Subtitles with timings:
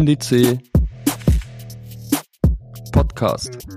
[0.00, 0.58] NDC
[2.90, 3.68] Podcast.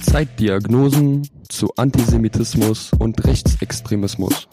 [0.00, 4.46] Zeitdiagnosen zu Antisemitismus und Rechtsextremismus.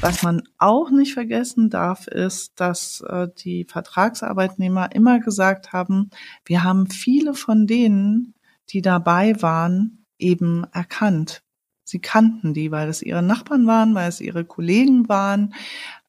[0.00, 6.10] Was man auch nicht vergessen darf, ist, dass äh, die Vertragsarbeitnehmer immer gesagt haben,
[6.44, 8.34] wir haben viele von denen,
[8.70, 11.44] die dabei waren, eben erkannt.
[11.84, 15.54] Sie kannten die, weil es ihre Nachbarn waren, weil es ihre Kollegen waren,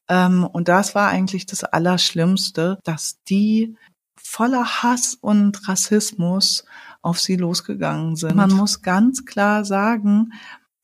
[0.08, 3.76] und das war eigentlich das Allerschlimmste, dass die
[4.16, 6.64] voller Hass und Rassismus
[7.02, 8.36] auf sie losgegangen sind.
[8.36, 10.32] Man muss ganz klar sagen,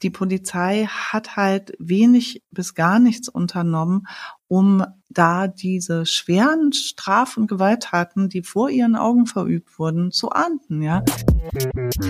[0.03, 4.07] die Polizei hat halt wenig bis gar nichts unternommen,
[4.52, 10.83] um da diese schweren Straf- und Gewalttaten, die vor ihren Augen verübt wurden, zu ahnden,
[10.83, 11.02] ja.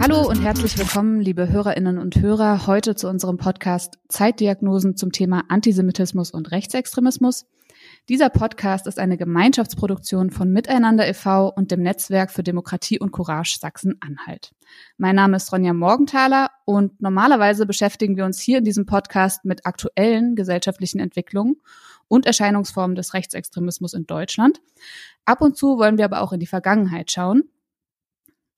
[0.00, 5.44] Hallo und herzlich willkommen, liebe Hörerinnen und Hörer, heute zu unserem Podcast Zeitdiagnosen zum Thema
[5.50, 7.46] Antisemitismus und Rechtsextremismus.
[8.08, 11.48] Dieser Podcast ist eine Gemeinschaftsproduktion von Miteinander e.V.
[11.48, 14.52] und dem Netzwerk für Demokratie und Courage Sachsen-Anhalt.
[14.96, 19.66] Mein Name ist Ronja Morgenthaler und normalerweise beschäftigen wir uns hier in diesem Podcast mit
[19.66, 21.56] aktuellen gesellschaftlichen Entwicklungen
[22.12, 24.60] und Erscheinungsformen des Rechtsextremismus in Deutschland.
[25.24, 27.44] Ab und zu wollen wir aber auch in die Vergangenheit schauen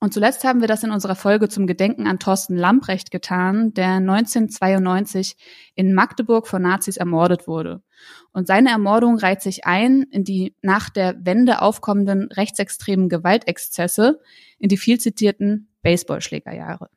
[0.04, 3.92] und zuletzt haben wir das in unserer Folge zum Gedenken an Thorsten Lamprecht getan, der
[3.92, 5.34] 1992
[5.76, 7.82] in Magdeburg von Nazis ermordet wurde.
[8.30, 14.20] Und seine Ermordung reiht sich ein in die nach der Wende aufkommenden rechtsextremen Gewaltexzesse,
[14.58, 16.90] in die viel zitierten Baseballschlägerjahre.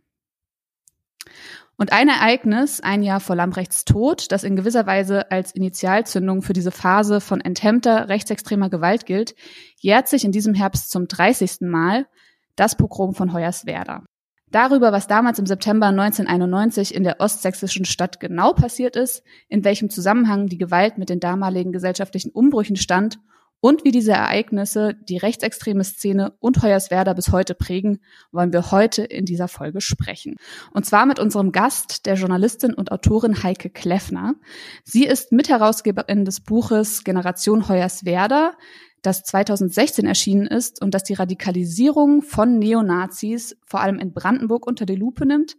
[1.80, 6.54] Und ein Ereignis, ein Jahr vor Lamprechts Tod, das in gewisser Weise als Initialzündung für
[6.54, 9.36] diese Phase von enthemmter rechtsextremer Gewalt gilt,
[9.80, 11.62] jährt sich in diesem Herbst zum 30.
[11.62, 12.08] Mal,
[12.56, 14.04] das Pogrom von Hoyerswerda.
[14.50, 19.92] Darüber, was damals im September 1991 in der ostsächsischen Stadt genau passiert ist, in welchem
[19.92, 23.20] Zusammenhang die Gewalt mit den damaligen gesellschaftlichen Umbrüchen stand
[23.60, 28.00] und wie diese Ereignisse die rechtsextreme Szene und Hoyerswerda bis heute prägen,
[28.32, 30.36] wollen wir heute in dieser Folge sprechen.
[30.74, 34.36] Und zwar mit unserem Gast, der Journalistin und Autorin Heike Kleffner.
[34.84, 38.54] Sie ist Mitherausgeberin des Buches Generation Hoyerswerda,
[39.02, 44.86] das 2016 erschienen ist und das die Radikalisierung von Neonazis vor allem in Brandenburg unter
[44.86, 45.56] die Lupe nimmt,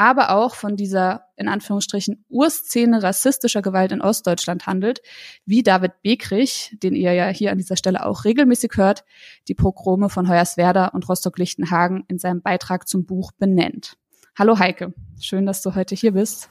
[0.00, 5.02] aber auch von dieser in Anführungsstrichen Urszene rassistischer Gewalt in Ostdeutschland handelt,
[5.44, 9.04] wie David Bekrich, den ihr ja hier an dieser Stelle auch regelmäßig hört,
[9.46, 13.98] die Pogrome von Hoyerswerda und Rostock-Lichtenhagen in seinem Beitrag zum Buch benennt.
[14.38, 16.48] Hallo Heike, schön, dass du heute hier bist.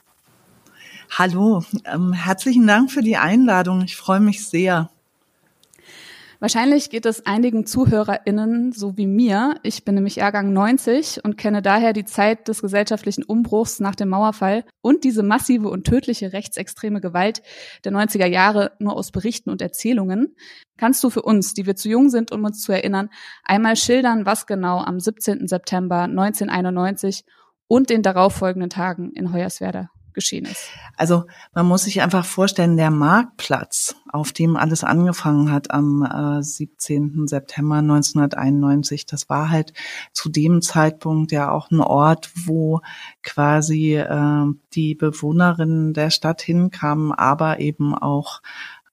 [1.18, 3.82] Hallo, ähm, herzlichen Dank für die Einladung.
[3.82, 4.90] Ich freue mich sehr.
[6.40, 9.56] Wahrscheinlich geht es einigen ZuhörerInnen so wie mir.
[9.62, 14.08] Ich bin nämlich Jahrgang 90 und kenne daher die Zeit des gesellschaftlichen Umbruchs nach dem
[14.08, 17.42] Mauerfall und diese massive und tödliche rechtsextreme Gewalt
[17.84, 20.34] der 90er Jahre nur aus Berichten und Erzählungen.
[20.78, 23.10] Kannst du für uns, die wir zu jung sind, um uns zu erinnern,
[23.44, 25.46] einmal schildern, was genau am 17.
[25.46, 27.26] September 1991
[27.68, 30.68] und den darauffolgenden Tagen in Hoyerswerda geschehen ist.
[30.96, 36.42] Also man muss sich einfach vorstellen, der Marktplatz, auf dem alles angefangen hat am äh,
[36.42, 37.26] 17.
[37.26, 39.72] September 1991, das war halt
[40.12, 42.80] zu dem Zeitpunkt ja auch ein Ort, wo
[43.22, 44.44] quasi äh,
[44.74, 48.42] die Bewohnerinnen der Stadt hinkamen, aber eben auch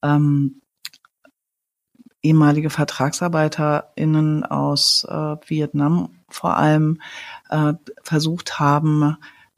[0.04, 0.62] ähm,
[2.22, 7.02] ehemalige VertragsarbeiterInnen aus äh, Vietnam vor allem
[7.50, 7.74] äh,
[8.04, 9.18] versucht haben,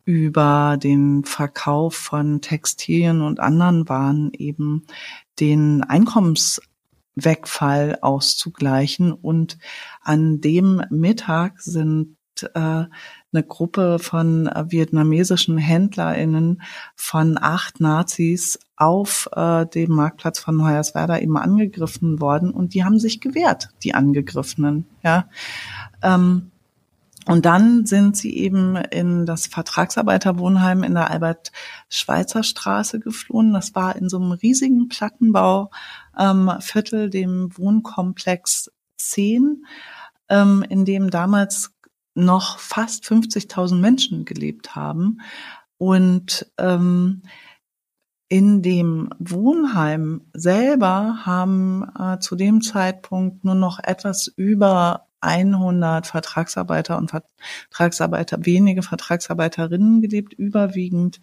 [0.09, 4.87] über den Verkauf von Textilien und anderen Waren eben
[5.39, 9.11] den Einkommenswegfall auszugleichen.
[9.11, 9.59] Und
[10.01, 16.63] an dem Mittag sind äh, eine Gruppe von äh, vietnamesischen HändlerInnen
[16.95, 22.97] von acht Nazis auf äh, dem Marktplatz von Hoyerswerda eben angegriffen worden und die haben
[22.97, 24.87] sich gewehrt, die Angegriffenen.
[25.03, 25.29] Ja.
[26.01, 26.49] Ähm,
[27.29, 33.53] und dann sind sie eben in das Vertragsarbeiterwohnheim in der Albert-Schweitzer-Straße geflohen.
[33.53, 39.63] Das war in so einem riesigen Plattenbauviertel, ähm, dem Wohnkomplex 10,
[40.29, 41.75] ähm, in dem damals
[42.15, 45.21] noch fast 50.000 Menschen gelebt haben.
[45.77, 47.21] Und ähm,
[48.27, 56.97] in dem Wohnheim selber haben äh, zu dem Zeitpunkt nur noch etwas über 100 Vertragsarbeiter
[56.97, 61.19] und Vertragsarbeiter, wenige Vertragsarbeiterinnen gelebt, überwiegend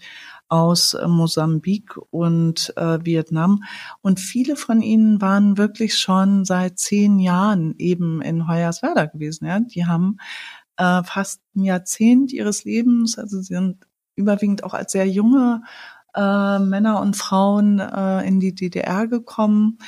[0.49, 3.63] aus äh, Mosambik und äh, Vietnam.
[4.03, 9.47] Und viele von ihnen waren wirklich schon seit zehn Jahren eben in Hoyerswerda gewesen.
[9.47, 9.61] Ja?
[9.61, 10.19] Die haben
[10.77, 15.63] äh, fast ein Jahrzehnt ihres Lebens, also sie sind überwiegend auch als sehr junge
[16.15, 19.79] äh, Männer und Frauen äh, in die DDR gekommen,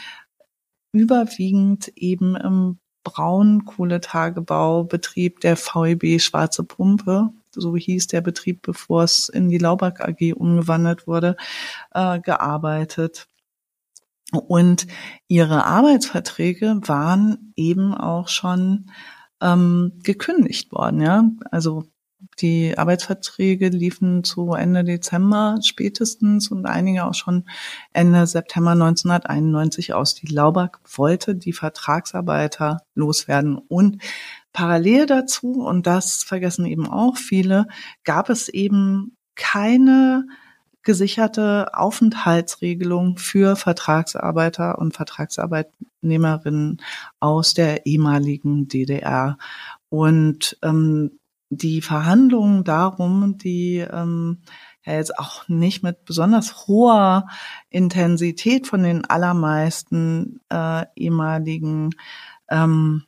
[0.92, 2.78] überwiegend eben im
[3.10, 10.32] Braunkohletagebaubetrieb der VEB Schwarze Pumpe, so hieß der Betrieb, bevor es in die Laubach AG
[10.34, 11.36] umgewandelt wurde,
[11.92, 13.28] äh, gearbeitet.
[14.32, 14.86] Und
[15.26, 18.90] ihre Arbeitsverträge waren eben auch schon
[19.40, 21.24] ähm, gekündigt worden, ja.
[21.50, 21.84] Also
[22.40, 27.44] die Arbeitsverträge liefen zu Ende Dezember spätestens und einige auch schon
[27.92, 30.14] Ende September 1991 aus.
[30.14, 34.02] Die Laubach wollte die Vertragsarbeiter loswerden und
[34.52, 37.66] parallel dazu, und das vergessen eben auch viele,
[38.04, 40.26] gab es eben keine
[40.82, 46.80] gesicherte Aufenthaltsregelung für Vertragsarbeiter und Vertragsarbeitnehmerinnen
[47.20, 49.38] aus der ehemaligen DDR.
[49.90, 51.18] Und ähm,
[51.50, 54.42] die Verhandlungen darum, die ähm,
[54.84, 57.26] ja jetzt auch nicht mit besonders hoher
[57.70, 61.90] Intensität von den allermeisten äh, ehemaligen
[62.48, 63.04] ähm,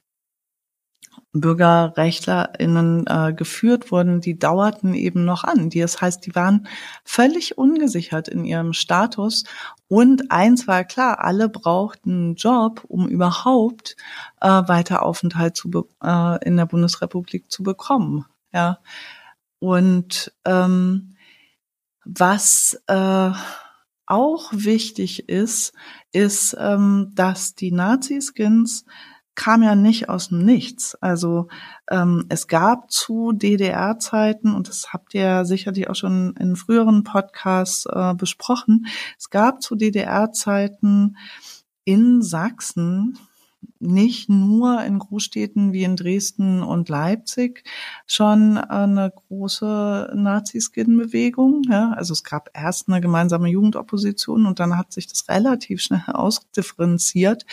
[1.33, 5.71] BürgerrechtlerInnen äh, geführt wurden, die dauerten eben noch an.
[5.71, 6.67] Die, das heißt, die waren
[7.05, 9.45] völlig ungesichert in ihrem Status.
[9.87, 13.97] Und eins war klar, alle brauchten einen Job, um überhaupt
[14.41, 15.71] äh, weiter Aufenthalt zu
[16.03, 18.27] äh, in der Bundesrepublik zu bekommen.
[18.53, 18.81] Ja.
[19.61, 21.15] Und ähm,
[22.05, 23.31] was äh,
[24.07, 25.73] auch wichtig ist,
[26.11, 28.85] ist, ähm, dass die Naziskins
[29.35, 30.95] kam ja nicht aus dem Nichts.
[30.97, 31.49] Also
[31.91, 37.87] ähm, es gab zu DDR-Zeiten, und das habt ihr sicherlich auch schon in früheren Podcasts
[37.87, 38.87] äh, besprochen,
[39.19, 41.17] es gab zu DDR-Zeiten
[41.85, 43.19] in Sachsen
[43.81, 47.65] nicht nur in Großstädten wie in Dresden und Leipzig
[48.07, 51.63] schon eine große Nazi-Skin-Bewegung.
[51.69, 56.03] Ja, also es gab erst eine gemeinsame Jugendopposition und dann hat sich das relativ schnell
[56.07, 57.47] ausdifferenziert.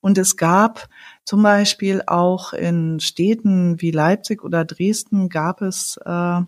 [0.00, 0.88] Und es gab
[1.24, 6.40] zum Beispiel auch in Städten wie Leipzig oder Dresden gab es äh,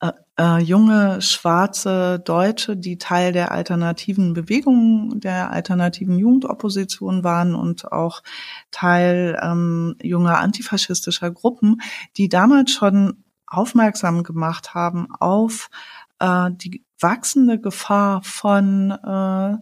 [0.00, 8.22] äh, junge schwarze Deutsche, die Teil der alternativen Bewegung, der alternativen Jugendopposition waren und auch
[8.70, 11.80] Teil ähm, junger antifaschistischer Gruppen,
[12.16, 15.70] die damals schon aufmerksam gemacht haben auf
[16.18, 19.56] äh, die wachsende Gefahr von äh,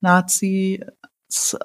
[0.00, 0.84] Nazi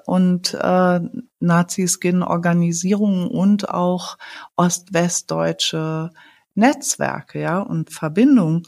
[0.04, 1.00] und äh,
[1.40, 4.16] Nazi-Skin-Organisierungen und auch
[4.54, 6.12] ostwestdeutsche
[6.56, 8.64] Netzwerke, ja, und Verbindungen.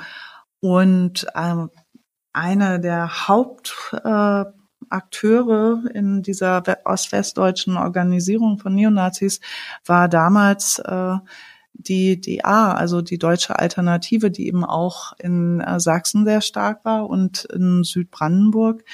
[0.60, 1.70] Und ähm,
[2.32, 9.40] einer der Hauptakteure äh, in dieser ostwestdeutschen Organisierung von Neonazis
[9.84, 11.16] war damals äh,
[11.72, 17.08] die DA, also die deutsche Alternative, die eben auch in äh, Sachsen sehr stark war
[17.08, 18.84] und in Südbrandenburg.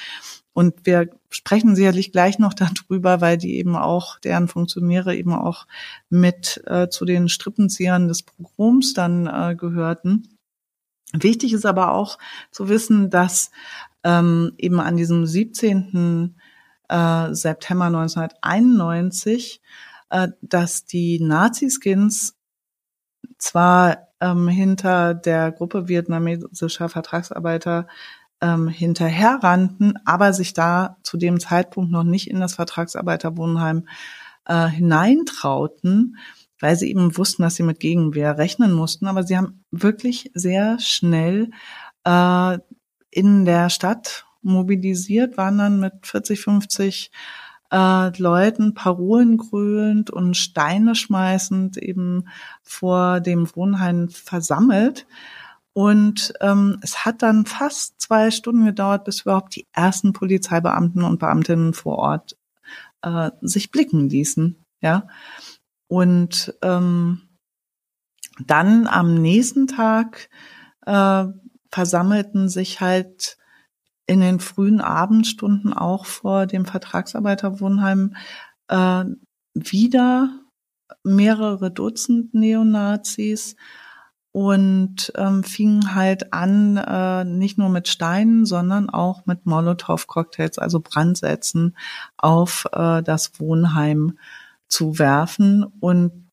[0.52, 2.54] Und wir sprechen sicherlich gleich noch
[2.88, 5.66] darüber, weil die eben auch, deren Funktionäre eben auch
[6.08, 10.38] mit äh, zu den Strippenziehern des Pogroms dann äh, gehörten.
[11.12, 12.19] Wichtig ist aber auch
[12.50, 13.50] zu wissen, dass
[14.02, 16.36] ähm, eben an diesem 17.
[16.88, 19.60] Äh, September 1991,
[20.10, 22.36] äh, dass die Naziskins
[23.38, 27.86] zwar ähm, hinter der Gruppe vietnamesischer Vertragsarbeiter
[28.44, 33.89] ähm, hinterherrannten, aber sich da zu dem Zeitpunkt noch nicht in das Vertragsarbeiterwohnheim
[34.44, 36.19] äh, hineintrauten,
[36.60, 39.06] weil sie eben wussten, dass sie mit Gegenwehr rechnen mussten.
[39.06, 41.51] Aber sie haben wirklich sehr schnell
[42.05, 42.58] äh,
[43.10, 47.10] in der Stadt mobilisiert, waren dann mit 40, 50
[47.72, 52.29] äh, Leuten Parolen grölend und Steine schmeißend eben
[52.63, 55.06] vor dem Wohnheim versammelt.
[55.74, 61.19] Und ähm, es hat dann fast zwei Stunden gedauert, bis überhaupt die ersten Polizeibeamten und
[61.19, 62.36] Beamtinnen vor Ort
[63.02, 64.64] äh, sich blicken ließen.
[64.81, 65.08] Ja.
[65.88, 67.22] Und ähm,
[68.46, 70.31] dann am nächsten Tag
[70.86, 71.24] äh,
[71.70, 73.36] versammelten sich halt
[74.06, 78.14] in den frühen Abendstunden auch vor dem Vertragsarbeiterwohnheim
[78.69, 79.04] äh,
[79.54, 80.40] wieder
[81.02, 83.56] mehrere Dutzend Neonazis
[84.34, 90.81] und ähm, fingen halt an, äh, nicht nur mit Steinen, sondern auch mit Molotow-Cocktails, also
[90.81, 91.76] Brandsätzen,
[92.17, 94.19] auf äh, das Wohnheim
[94.67, 95.64] zu werfen.
[95.79, 96.29] Und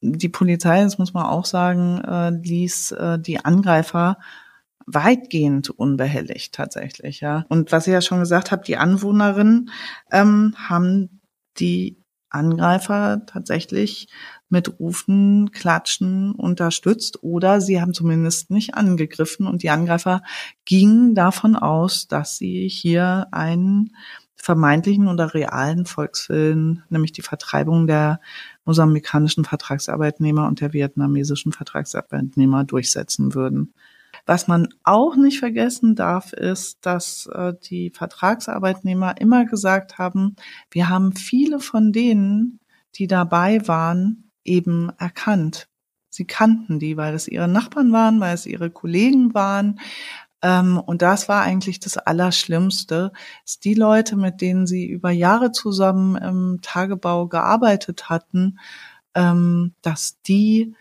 [0.00, 4.16] die Polizei, das muss man auch sagen, äh, ließ äh, die Angreifer
[4.86, 7.44] weitgehend unbehelligt tatsächlich, ja.
[7.50, 9.68] Und was ich ja schon gesagt habe, die Anwohnerinnen
[10.10, 11.20] ähm, haben
[11.58, 12.01] die
[12.32, 14.08] Angreifer tatsächlich
[14.48, 20.22] mit Rufen, Klatschen unterstützt oder sie haben zumindest nicht angegriffen und die Angreifer
[20.64, 23.94] gingen davon aus, dass sie hier einen
[24.42, 28.20] vermeintlichen oder realen Volkswillen, nämlich die Vertreibung der
[28.64, 33.72] mosambikanischen Vertragsarbeitnehmer und der vietnamesischen Vertragsarbeitnehmer durchsetzen würden.
[34.24, 40.36] Was man auch nicht vergessen darf, ist, dass äh, die Vertragsarbeitnehmer immer gesagt haben,
[40.70, 42.60] wir haben viele von denen,
[42.94, 45.68] die dabei waren, eben erkannt.
[46.08, 49.80] Sie kannten die, weil es ihre Nachbarn waren, weil es ihre Kollegen waren.
[50.42, 53.12] Ähm, und das war eigentlich das Allerschlimmste,
[53.44, 58.58] dass die Leute, mit denen sie über Jahre zusammen im Tagebau gearbeitet hatten,
[59.14, 60.74] ähm, dass die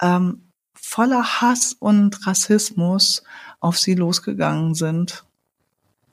[0.00, 0.45] ähm,
[0.80, 3.24] voller Hass und Rassismus
[3.60, 5.24] auf sie losgegangen sind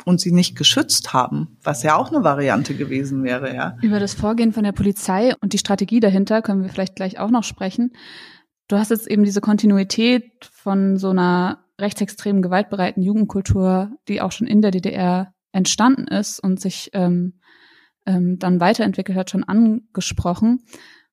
[0.05, 3.77] und sie nicht geschützt haben, was ja auch eine Variante gewesen wäre, ja.
[3.81, 7.29] Über das Vorgehen von der Polizei und die Strategie dahinter können wir vielleicht gleich auch
[7.29, 7.93] noch sprechen.
[8.67, 14.47] Du hast jetzt eben diese Kontinuität von so einer rechtsextremen, gewaltbereiten Jugendkultur, die auch schon
[14.47, 17.39] in der DDR entstanden ist und sich ähm,
[18.05, 20.63] ähm, dann weiterentwickelt hat, schon angesprochen.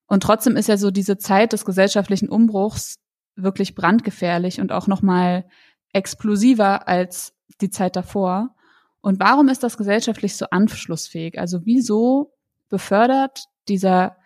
[0.07, 2.97] Und trotzdem ist ja so diese Zeit des gesellschaftlichen Umbruchs
[3.43, 5.47] wirklich brandgefährlich und auch nochmal
[5.93, 8.55] explosiver als die Zeit davor.
[9.01, 11.39] Und warum ist das gesellschaftlich so anschlussfähig?
[11.39, 12.35] Also wieso
[12.69, 14.17] befördert dieser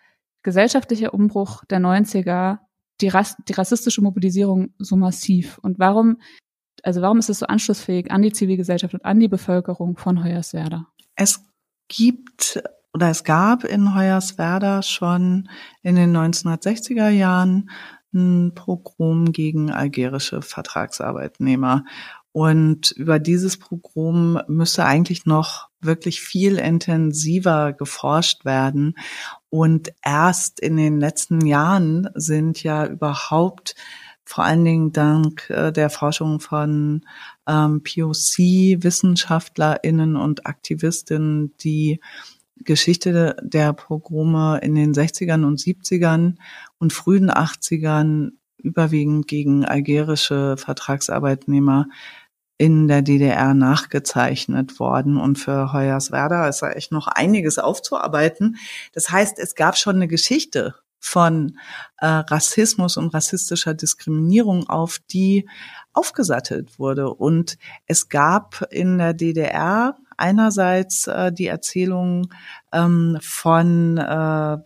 [0.43, 2.59] gesellschaftliche Umbruch der 90er
[3.01, 5.57] die, Rass die rassistische Mobilisierung so massiv?
[5.59, 6.17] Und warum,
[6.83, 10.87] also warum ist es so anschlussfähig an die Zivilgesellschaft und an die Bevölkerung von Hoyerswerda?
[11.15, 11.43] Es
[11.87, 12.61] gibt
[12.93, 15.49] oder es gab in Hoyerswerda schon
[15.81, 17.69] in den 1960er Jahren
[18.15, 21.85] ein Pogrom gegen algerische Vertragsarbeitnehmer.
[22.31, 28.95] Und über dieses Pogrom müsste eigentlich noch wirklich viel intensiver geforscht werden.
[29.49, 33.75] Und erst in den letzten Jahren sind ja überhaupt
[34.25, 37.05] vor allen Dingen dank äh, der Forschung von
[37.47, 41.99] ähm, POC-WissenschaftlerInnen und Aktivistinnen die
[42.57, 46.35] Geschichte der Pogrome in den 60ern und 70ern
[46.79, 51.87] und frühen 80ern überwiegend gegen algerische Vertragsarbeitnehmer
[52.57, 55.17] in der DDR nachgezeichnet worden.
[55.17, 58.57] Und für Hoyerswerda ist da echt noch einiges aufzuarbeiten.
[58.93, 61.57] Das heißt, es gab schon eine Geschichte von
[61.97, 65.47] äh, Rassismus und rassistischer Diskriminierung, auf die
[65.93, 67.13] aufgesattelt wurde.
[67.13, 72.33] Und es gab in der DDR einerseits äh, die Erzählung
[72.71, 74.57] ähm, von äh,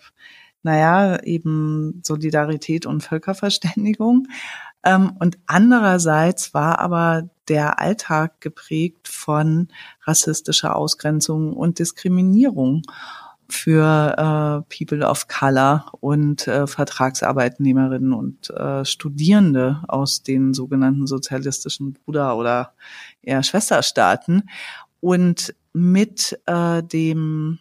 [0.61, 4.27] naja, eben Solidarität und Völkerverständigung.
[4.83, 9.69] Ähm, und andererseits war aber der Alltag geprägt von
[10.03, 12.83] rassistischer Ausgrenzung und Diskriminierung
[13.49, 21.93] für äh, People of Color und äh, Vertragsarbeitnehmerinnen und äh, Studierende aus den sogenannten sozialistischen
[21.93, 22.73] Bruder- oder
[23.23, 24.43] eher Schwesterstaaten.
[24.99, 27.59] Und mit äh, dem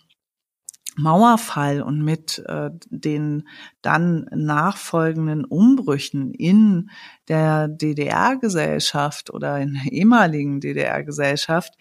[0.96, 3.48] Mauerfall und mit äh, den
[3.82, 6.90] dann nachfolgenden Umbrüchen in
[7.28, 11.74] der DDR-Gesellschaft oder in der ehemaligen DDR-Gesellschaft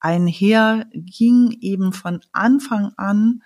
[0.00, 3.42] einher ging eben von Anfang an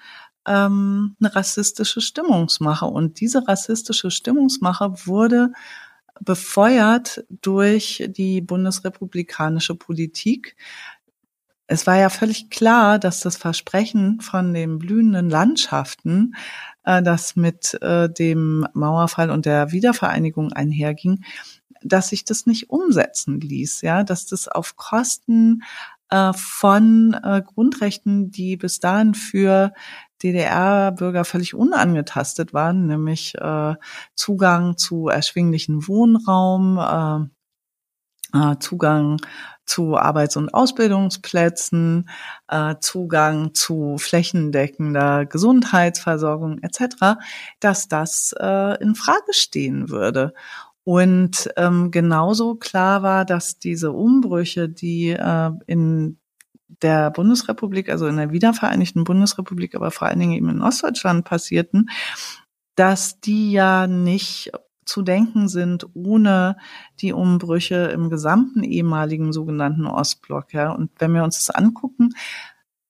[0.46, 2.86] ähm, eine rassistische Stimmungsmache.
[2.86, 5.52] Und diese rassistische Stimmungsmache wurde
[6.20, 10.56] befeuert durch die bundesrepublikanische Politik,
[11.66, 16.34] es war ja völlig klar, dass das Versprechen von den blühenden Landschaften,
[16.84, 21.24] äh, das mit äh, dem Mauerfall und der Wiedervereinigung einherging,
[21.82, 25.62] dass sich das nicht umsetzen ließ, ja, dass das auf Kosten
[26.10, 29.72] äh, von äh, Grundrechten, die bis dahin für
[30.22, 33.34] DDR-Bürger völlig unangetastet waren, nämlich
[34.14, 37.28] Zugang zu erschwinglichen Wohnraum,
[38.58, 39.18] Zugang
[39.66, 42.08] zu Arbeits- und Ausbildungsplätzen,
[42.48, 47.18] äh, Zugang zu flächendeckender Gesundheitsversorgung etc.,
[47.60, 50.32] dass das äh, in Frage stehen würde.
[50.84, 56.18] Und ähm, genauso klar war, dass diese Umbrüche, die äh, in
[56.82, 61.90] der Bundesrepublik, also in der wiedervereinigten Bundesrepublik, aber vor allen Dingen eben in Ostdeutschland passierten,
[62.76, 64.52] dass die ja nicht
[64.86, 66.56] zu denken sind ohne
[67.00, 70.54] die Umbrüche im gesamten ehemaligen sogenannten Ostblock.
[70.54, 70.72] Ja.
[70.72, 72.14] Und wenn wir uns das angucken,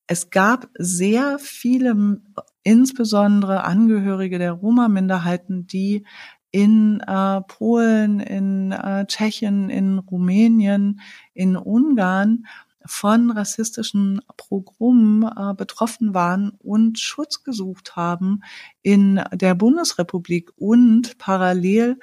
[0.07, 2.21] es gab sehr viele,
[2.63, 6.05] insbesondere Angehörige der Roma-Minderheiten, die
[6.53, 11.01] in äh, Polen, in äh, Tschechien, in Rumänien,
[11.35, 12.47] in Ungarn
[12.87, 18.41] von rassistischen Programmen äh, betroffen waren und Schutz gesucht haben
[18.83, 20.51] in der Bundesrepublik.
[20.57, 21.99] Und parallel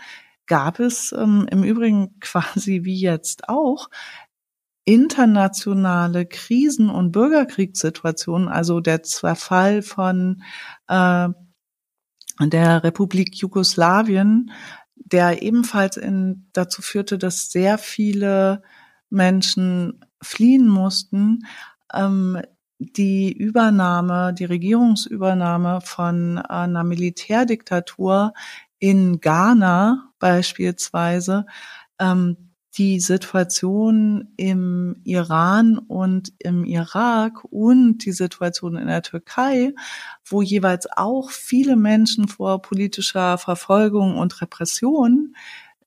[0.46, 3.90] gab es ähm, im Übrigen quasi wie jetzt auch
[4.86, 10.44] internationale Krisen- und Bürgerkriegssituationen, also der Zerfall von
[10.88, 11.30] äh,
[12.42, 14.52] der Republik Jugoslawien,
[14.96, 18.62] der ebenfalls in, dazu führte, dass sehr viele
[19.10, 21.46] Menschen fliehen mussten,
[21.94, 22.42] ähm,
[22.80, 28.34] die Übernahme, die Regierungsübernahme von einer Militärdiktatur
[28.80, 31.46] in Ghana beispielsweise,
[32.00, 32.38] ähm,
[32.78, 39.74] die Situation im Iran und im Irak und die Situation in der Türkei,
[40.26, 45.36] wo jeweils auch viele Menschen vor politischer Verfolgung und Repression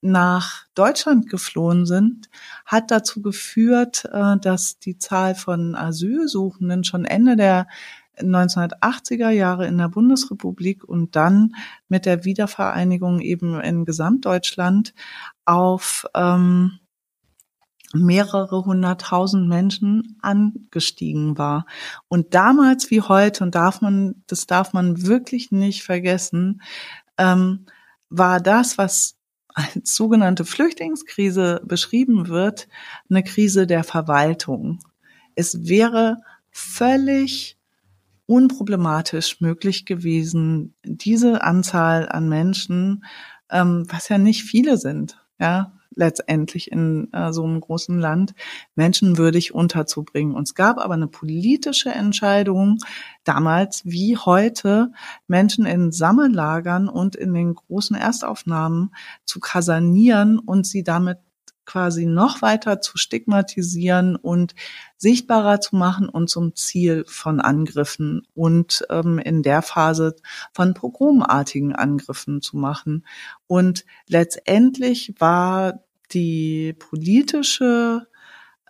[0.00, 2.28] nach Deutschland geflohen sind,
[2.64, 7.66] hat dazu geführt, äh, dass die Zahl von Asylsuchenden schon Ende der
[8.18, 11.54] 1980er Jahre in der Bundesrepublik und dann
[11.88, 14.94] mit der Wiedervereinigung eben in Gesamtdeutschland
[15.44, 16.78] auf ähm,
[17.94, 21.66] mehrere hunderttausend Menschen angestiegen war.
[22.08, 26.62] Und damals wie heute, und darf man, das darf man wirklich nicht vergessen,
[27.18, 27.66] ähm,
[28.08, 29.15] war das, was
[29.56, 32.68] als sogenannte Flüchtlingskrise beschrieben wird,
[33.08, 34.80] eine Krise der Verwaltung.
[35.34, 36.18] Es wäre
[36.50, 37.58] völlig
[38.26, 43.04] unproblematisch möglich gewesen, diese Anzahl an Menschen,
[43.50, 48.34] ähm, was ja nicht viele sind, ja, letztendlich in äh, so einem großen Land
[48.76, 50.34] menschenwürdig unterzubringen.
[50.34, 52.78] Und es gab aber eine politische Entscheidung
[53.24, 54.92] damals wie heute,
[55.26, 61.18] Menschen in Sammellagern und in den großen Erstaufnahmen zu kasernieren und sie damit
[61.66, 64.54] quasi noch weiter zu stigmatisieren und
[64.96, 70.16] sichtbarer zu machen und zum Ziel von Angriffen und ähm, in der Phase
[70.52, 73.04] von pogromartigen Angriffen zu machen.
[73.46, 78.06] Und letztendlich war die politische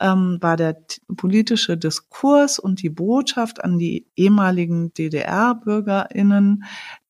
[0.00, 0.76] ähm, war der
[1.16, 6.64] politische Diskurs und die Botschaft an die ehemaligen DDR-Bürgerinnen,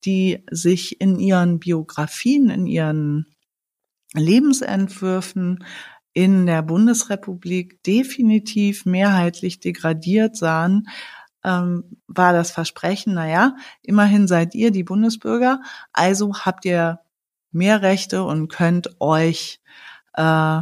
[0.05, 3.25] die sich in ihren Biografien, in ihren
[4.13, 5.63] Lebensentwürfen
[6.13, 10.87] in der Bundesrepublik definitiv mehrheitlich degradiert sahen,
[11.43, 15.61] ähm, war das Versprechen, naja, immerhin seid ihr die Bundesbürger,
[15.93, 16.99] also habt ihr
[17.51, 19.61] mehr Rechte und könnt euch
[20.17, 20.61] äh,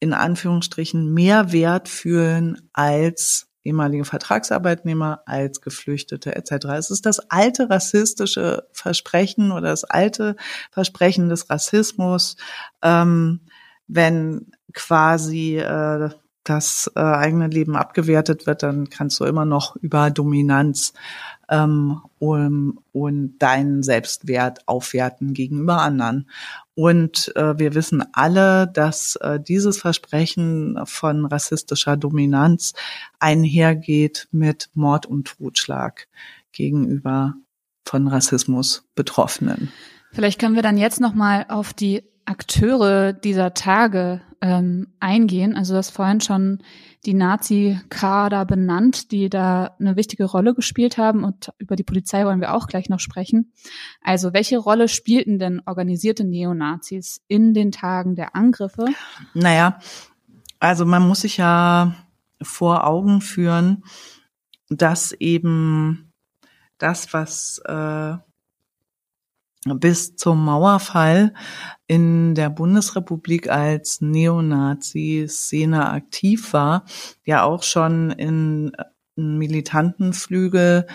[0.00, 6.66] in Anführungsstrichen mehr Wert fühlen als ehemalige Vertragsarbeitnehmer als Geflüchtete etc.
[6.78, 10.36] Es ist das alte rassistische Versprechen oder das alte
[10.70, 12.36] Versprechen des Rassismus,
[12.82, 13.40] ähm,
[13.86, 16.10] wenn quasi äh,
[16.44, 20.94] das äh, eigene Leben abgewertet wird, dann kannst du immer noch über Dominanz
[21.50, 26.30] ähm, um, und deinen Selbstwert aufwerten gegenüber anderen.
[26.74, 32.72] Und äh, wir wissen alle, dass äh, dieses Versprechen von rassistischer Dominanz
[33.18, 36.08] einhergeht mit Mord und Totschlag
[36.52, 37.34] gegenüber
[37.84, 39.70] von Rassismus Betroffenen.
[40.12, 45.56] Vielleicht können wir dann jetzt noch mal auf die Akteure dieser Tage ähm, eingehen.
[45.56, 46.62] Also du vorhin schon
[47.04, 52.40] die Nazi-Kader benannt, die da eine wichtige Rolle gespielt haben und über die Polizei wollen
[52.40, 53.52] wir auch gleich noch sprechen.
[54.02, 58.86] Also welche Rolle spielten denn organisierte Neonazis in den Tagen der Angriffe?
[59.34, 59.78] Naja,
[60.58, 61.94] also man muss sich ja
[62.42, 63.84] vor Augen führen,
[64.68, 66.12] dass eben
[66.78, 68.16] das, was äh,
[69.66, 71.34] bis zum Mauerfall
[71.86, 76.84] in der Bundesrepublik als Neonazi-Szene aktiv war,
[77.24, 78.72] ja auch schon in
[79.16, 80.86] militanten Flügel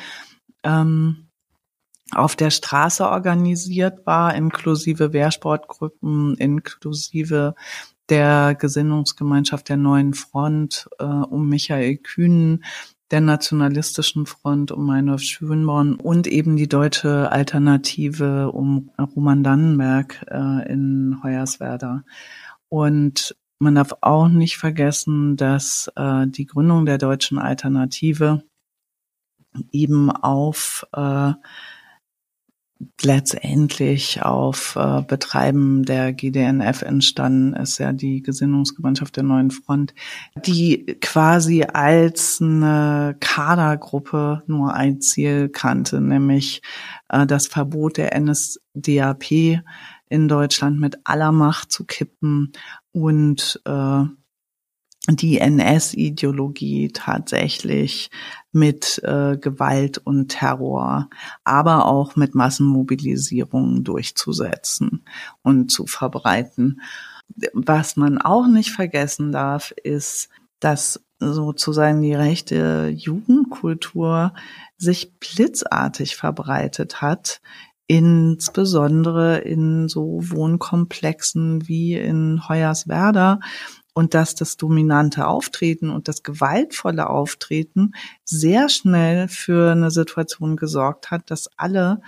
[0.63, 1.27] ähm,
[2.11, 7.55] auf der Straße organisiert war, inklusive Wehrsportgruppen, inklusive
[8.09, 12.63] der Gesinnungsgemeinschaft der Neuen Front äh, um Michael Kühnen,
[13.11, 20.71] der Nationalistischen Front um Meinolf Schönborn und eben die deutsche Alternative um Roman Dannenberg äh,
[20.71, 22.03] in Hoyerswerda.
[22.69, 28.43] Und man darf auch nicht vergessen, dass äh, die Gründung der deutschen Alternative
[29.71, 31.33] eben auf äh,
[33.01, 39.93] letztendlich auf äh, Betreiben der GDNF entstanden ist, ja die Gesinnungsgemeinschaft der Neuen Front,
[40.45, 46.61] die quasi als eine Kadergruppe nur ein Ziel kannte, nämlich
[47.09, 49.63] äh, das Verbot der NSDAP
[50.09, 52.51] in Deutschland mit aller Macht zu kippen
[52.91, 54.03] und äh,
[55.07, 58.09] die NS-Ideologie tatsächlich
[58.55, 61.09] mit äh, Gewalt und Terror,
[61.43, 65.03] aber auch mit Massenmobilisierungen durchzusetzen
[65.43, 66.81] und zu verbreiten.
[67.53, 74.33] Was man auch nicht vergessen darf, ist, dass sozusagen die rechte Jugendkultur
[74.77, 77.41] sich blitzartig verbreitet hat,
[77.87, 83.39] insbesondere in so Wohnkomplexen wie in Hoyerswerda
[83.95, 87.93] und dass das dominante Auftreten und das gewaltvolle Auftreten
[88.25, 92.01] sehr schnell für eine Situation gesorgt hat, dass alle,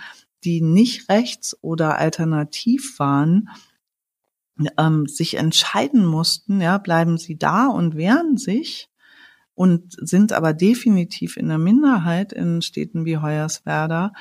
[0.44, 3.48] die nicht rechts oder alternativ waren,
[4.76, 8.90] ähm, sich entscheiden mussten, ja, bleiben sie da und wehren sich
[9.54, 14.12] und sind aber definitiv in der Minderheit in Städten wie Hoyerswerda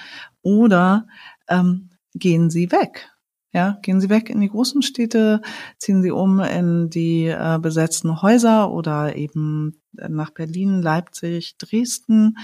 [0.42, 1.06] oder
[1.50, 3.12] ähm, gehen sie weg.
[3.54, 5.42] Ja, gehen Sie weg in die großen Städte,
[5.78, 12.38] ziehen Sie um in die äh, besetzten Häuser oder eben nach Berlin, Leipzig, Dresden.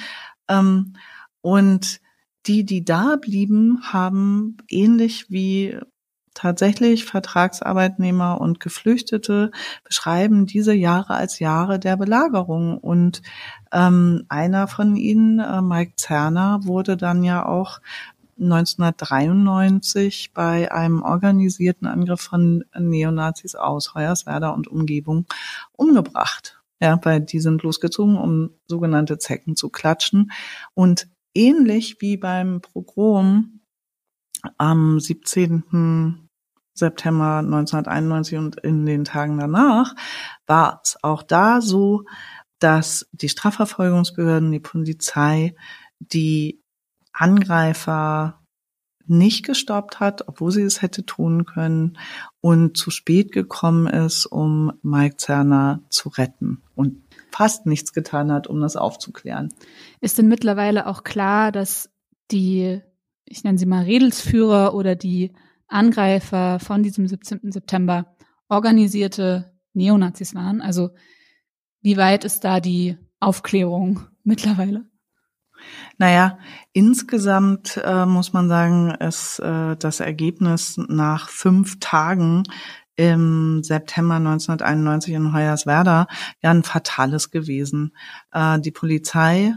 [0.48, 0.94] Ähm,
[1.42, 2.00] und
[2.46, 5.78] die, die da blieben, haben ähnlich wie
[6.34, 9.52] tatsächlich Vertragsarbeitnehmer und Geflüchtete
[9.84, 12.78] beschreiben diese Jahre als Jahre der Belagerung.
[12.78, 13.22] Und
[13.72, 17.80] ähm, einer von ihnen, äh, Mike Zerner, wurde dann ja auch
[18.40, 25.26] 1993 bei einem organisierten Angriff von Neonazis aus Hoyerswerda und Umgebung
[25.72, 26.62] umgebracht.
[26.80, 30.32] Ja, weil die sind losgezogen, um sogenannte Zecken zu klatschen.
[30.74, 33.62] Und ähnlich wie beim Pogrom
[34.58, 36.30] am 17.
[36.74, 39.96] September 1991 und in den Tagen danach
[40.48, 42.06] war es auch da so,
[42.60, 45.56] dass die Strafverfolgungsbehörden, die Polizei,
[46.00, 46.63] die
[47.14, 48.40] Angreifer
[49.06, 51.98] nicht gestoppt hat, obwohl sie es hätte tun können
[52.42, 58.48] und zu spät gekommen ist, um Mike Zerner zu retten und fast nichts getan hat,
[58.48, 59.54] um das aufzuklären.
[60.00, 61.90] Ist denn mittlerweile auch klar, dass
[62.32, 62.82] die,
[63.26, 65.34] ich nenne sie mal Redelsführer oder die
[65.68, 67.52] Angreifer von diesem 17.
[67.52, 68.16] September
[68.48, 70.62] organisierte Neonazis waren?
[70.62, 70.92] Also
[71.82, 74.86] wie weit ist da die Aufklärung mittlerweile?
[75.98, 76.38] Naja,
[76.72, 82.44] insgesamt äh, muss man sagen, ist äh, das Ergebnis nach fünf Tagen
[82.96, 86.08] im September 1991 in Hoyerswerda
[86.42, 87.96] ja ein fatales gewesen.
[88.32, 89.56] Äh, die Polizei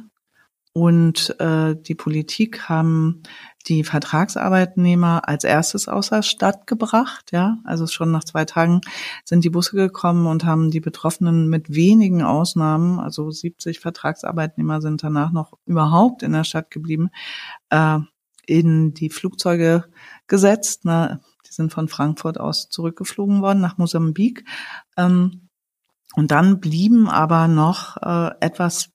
[0.76, 3.22] und äh, die Politik haben
[3.66, 7.32] die Vertragsarbeitnehmer als erstes außer Stadt gebracht.
[7.32, 8.82] Ja, also schon nach zwei Tagen
[9.24, 15.02] sind die Busse gekommen und haben die Betroffenen mit wenigen Ausnahmen, also 70 Vertragsarbeitnehmer sind
[15.02, 17.08] danach noch überhaupt in der Stadt geblieben,
[17.70, 18.00] äh,
[18.44, 19.84] in die Flugzeuge
[20.26, 20.82] gesetzt.
[20.84, 24.44] Na, die sind von Frankfurt aus zurückgeflogen worden nach Mosambik.
[24.98, 25.48] Ähm,
[26.16, 28.90] und dann blieben aber noch äh, etwas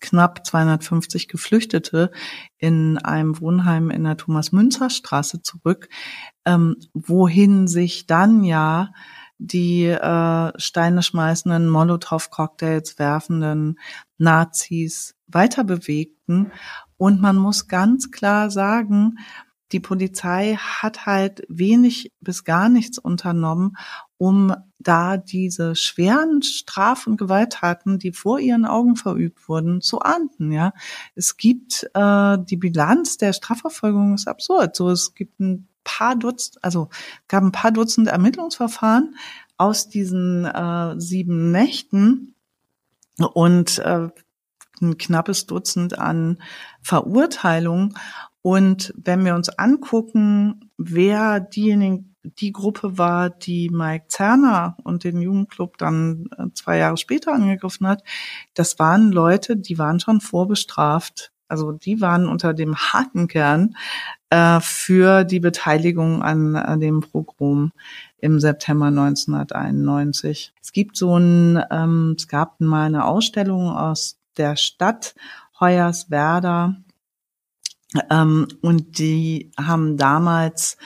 [0.00, 2.10] knapp 250 Geflüchtete
[2.58, 5.88] in einem Wohnheim in der Thomas-Münzer-Straße zurück,
[6.44, 8.90] ähm, wohin sich dann ja
[9.38, 13.78] die äh, Steine schmeißenden, Molotow-Cocktails werfenden
[14.18, 16.52] Nazis weiter bewegten.
[16.96, 19.18] Und man muss ganz klar sagen,
[19.72, 23.76] die Polizei hat halt wenig bis gar nichts unternommen,
[24.16, 30.52] um da diese schweren Straf- und Gewalttaten, die vor ihren Augen verübt wurden, zu ahnden.
[30.52, 30.72] Ja,
[31.14, 34.76] es gibt äh, die Bilanz der Strafverfolgung ist absurd.
[34.76, 36.88] So, es gibt ein paar Dutzend, also
[37.28, 39.16] gab ein paar Dutzend Ermittlungsverfahren
[39.56, 42.34] aus diesen äh, sieben Nächten
[43.18, 44.08] und äh,
[44.80, 46.38] ein knappes Dutzend an
[46.82, 47.96] Verurteilungen.
[48.46, 55.20] Und wenn wir uns angucken, wer diejenigen, die Gruppe war, die Mike Zerner und den
[55.20, 58.04] Jugendclub dann äh, zwei Jahre später angegriffen hat,
[58.54, 61.32] das waren Leute, die waren schon vorbestraft.
[61.48, 63.74] Also die waren unter dem harten Kern
[64.30, 67.72] äh, für die Beteiligung an, an dem Pogrom
[68.18, 70.52] im September 1991.
[70.62, 75.16] Es gibt so ein, ähm, es gab mal eine Ausstellung aus der Stadt
[75.58, 76.76] Hoyerswerda
[78.10, 80.76] und die haben damals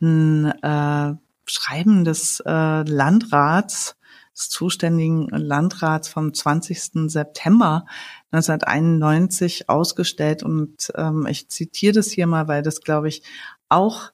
[0.00, 1.14] ein äh,
[1.46, 3.96] Schreiben des äh, Landrats,
[4.34, 7.10] des zuständigen Landrats vom 20.
[7.10, 7.86] September
[8.32, 10.42] 1991 ausgestellt.
[10.42, 13.22] Und ähm, ich zitiere das hier mal, weil das, glaube ich,
[13.68, 14.10] auch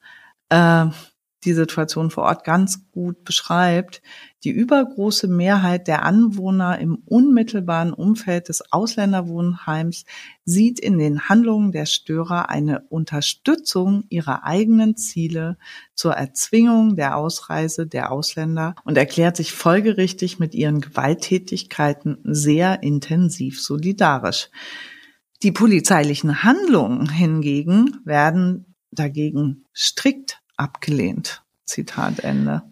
[0.49, 0.87] äh,
[1.43, 4.01] die Situation vor Ort ganz gut beschreibt.
[4.43, 10.05] Die übergroße Mehrheit der Anwohner im unmittelbaren Umfeld des Ausländerwohnheims
[10.45, 15.57] sieht in den Handlungen der Störer eine Unterstützung ihrer eigenen Ziele
[15.95, 23.61] zur Erzwingung der Ausreise der Ausländer und erklärt sich folgerichtig mit ihren Gewalttätigkeiten sehr intensiv
[23.61, 24.49] solidarisch.
[25.43, 31.43] Die polizeilichen Handlungen hingegen werden dagegen strikt abgelehnt.
[31.65, 32.63] Zitat Ende.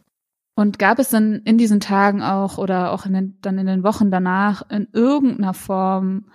[0.56, 3.84] Und gab es dann in diesen Tagen auch oder auch in den, dann in den
[3.84, 6.30] Wochen danach in irgendeiner Form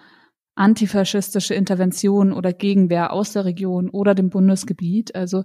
[0.55, 5.15] antifaschistische Interventionen oder Gegenwehr aus der Region oder dem Bundesgebiet?
[5.15, 5.45] Also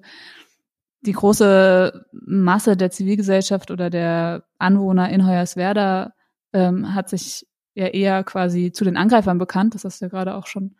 [1.02, 6.13] die große Masse der Zivilgesellschaft oder der Anwohner in Hoyerswerda
[6.54, 9.76] ähm, hat sich ja eher quasi zu den Angreifern bekannt.
[9.76, 10.76] Das hast du ja gerade auch schon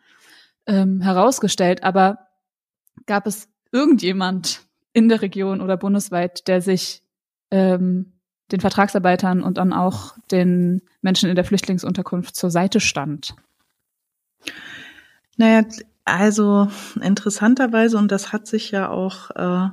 [0.66, 1.82] ähm, herausgestellt.
[1.82, 2.18] Aber
[3.06, 7.02] gab es irgendjemand in der Region oder bundesweit, der sich
[7.50, 8.12] ähm,
[8.50, 13.34] den Vertragsarbeitern und dann auch den Menschen in der Flüchtlingsunterkunft zur Seite stand?
[15.36, 15.64] Naja,
[16.04, 16.68] also
[17.00, 19.68] interessanterweise, und das hat sich ja auch äh,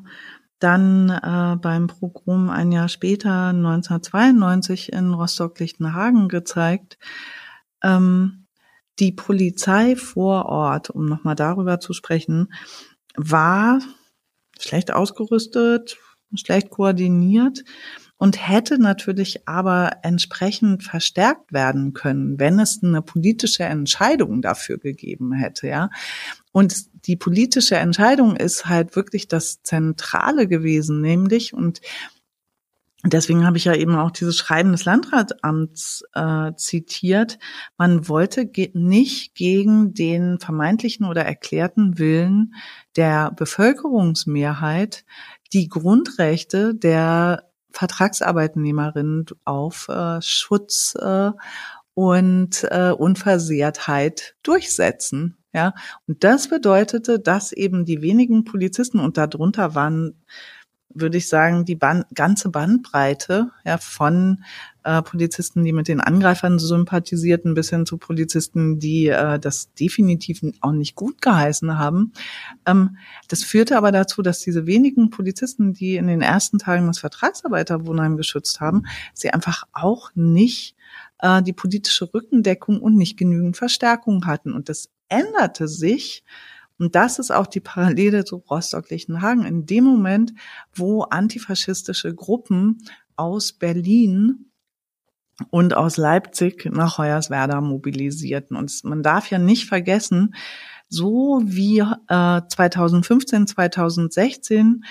[0.60, 6.98] dann äh, beim Pogrom ein Jahr später, 1992 in Rostock-Lichtenhagen gezeigt,
[7.84, 8.46] ähm,
[9.00, 12.52] die Polizei vor Ort, um nochmal darüber zu sprechen,
[13.16, 13.80] war
[14.64, 15.98] schlecht ausgerüstet,
[16.36, 17.64] schlecht koordiniert
[18.18, 25.34] und hätte natürlich aber entsprechend verstärkt werden können, wenn es eine politische Entscheidung dafür gegeben
[25.34, 25.90] hätte, ja.
[26.52, 31.82] Und die politische Entscheidung ist halt wirklich das Zentrale gewesen, nämlich und
[33.06, 37.38] Deswegen habe ich ja eben auch dieses Schreiben des Landratsamts äh, zitiert.
[37.78, 42.56] Man wollte ge nicht gegen den vermeintlichen oder erklärten Willen
[42.96, 45.06] der Bevölkerungsmehrheit
[45.54, 51.32] die Grundrechte der Vertragsarbeitnehmerinnen auf äh, Schutz äh,
[51.94, 55.38] und äh, Unversehrtheit durchsetzen.
[55.54, 55.74] Ja,
[56.08, 60.24] und das bedeutete, dass eben die wenigen Polizisten und darunter waren
[60.90, 64.44] würde ich sagen, die Band, ganze Bandbreite ja, von
[64.84, 70.42] äh, Polizisten, die mit den Angreifern sympathisierten, bis hin zu Polizisten, die äh, das definitiv
[70.62, 72.14] auch nicht gut geheißen haben.
[72.66, 72.98] Ähm,
[73.28, 78.18] das führte aber dazu, dass diese wenigen Polizisten, die in den ersten Tagen das Vertragsarbeiterwohnheim
[78.18, 80.76] geschützt haben, sie einfach auch nicht
[81.20, 84.54] äh, die politische Rückendeckung und nicht genügend Verstärkung hatten.
[84.54, 86.24] Und das änderte sich
[86.80, 89.46] und das ist auch die Parallele zu Rostock-Lichtenhagen.
[89.46, 90.34] In dem Moment,
[90.74, 92.80] wo antifaschistische Gruppen
[93.16, 94.52] aus Berlin
[95.50, 98.56] und aus Leipzig nach Hoyerswerda mobilisierten.
[98.56, 100.36] Und man darf ja nicht vergessen,
[100.90, 104.84] so wie äh, 2015, 2016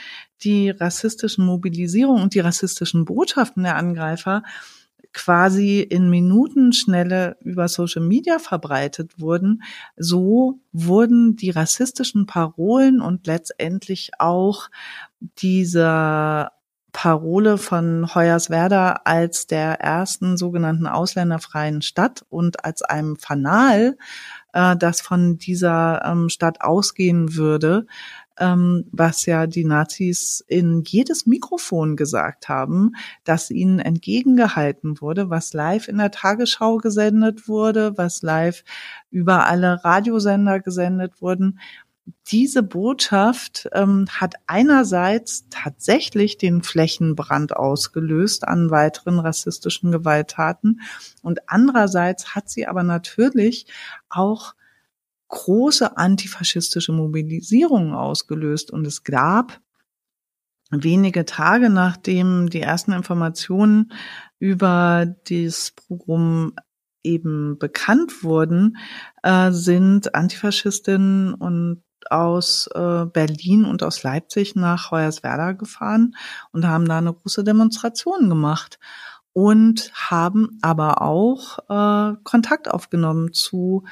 [0.42, 4.42] die rassistischen Mobilisierungen und die rassistischen Botschaften der Angreifer
[5.16, 9.62] quasi in Minutenschnelle über Social Media verbreitet wurden,
[9.96, 14.68] so wurden die rassistischen Parolen und letztendlich auch
[15.38, 16.52] dieser
[16.92, 23.96] Parole von Hoyerswerda als der ersten sogenannten ausländerfreien Stadt und als einem Fanal,
[24.52, 27.86] äh, das von dieser ähm, Stadt ausgehen würde,
[28.38, 32.92] ähm, was ja die Nazis in jedes Mikrofon gesagt haben,
[33.24, 38.64] dass ihnen entgegengehalten wurde, was live in der Tagesschau gesendet wurde, was live
[39.10, 41.58] über alle Radiosender gesendet wurden.
[42.28, 50.80] Diese Botschaft ähm, hat einerseits tatsächlich den Flächenbrand ausgelöst an weiteren rassistischen Gewalttaten
[51.22, 53.66] und andererseits hat sie aber natürlich
[54.08, 54.54] auch
[55.28, 58.70] große antifaschistische Mobilisierungen ausgelöst.
[58.70, 59.60] Und es gab
[60.70, 63.92] wenige Tage nachdem die ersten Informationen
[64.38, 66.54] über dieses Programm
[67.02, 68.76] eben bekannt wurden,
[69.22, 76.14] äh, sind Antifaschistinnen und aus äh, Berlin und aus Leipzig nach Hoyerswerda gefahren
[76.52, 78.78] und haben da eine große Demonstration gemacht
[79.32, 83.84] und haben aber auch äh, Kontakt aufgenommen zu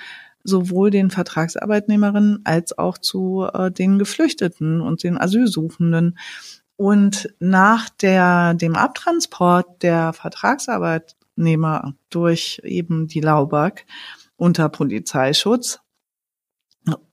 [0.44, 6.18] sowohl den Vertragsarbeitnehmerinnen als auch zu äh, den Geflüchteten und den Asylsuchenden.
[6.76, 13.86] Und nach der, dem Abtransport der Vertragsarbeitnehmer durch eben die Laubak
[14.36, 15.80] unter Polizeischutz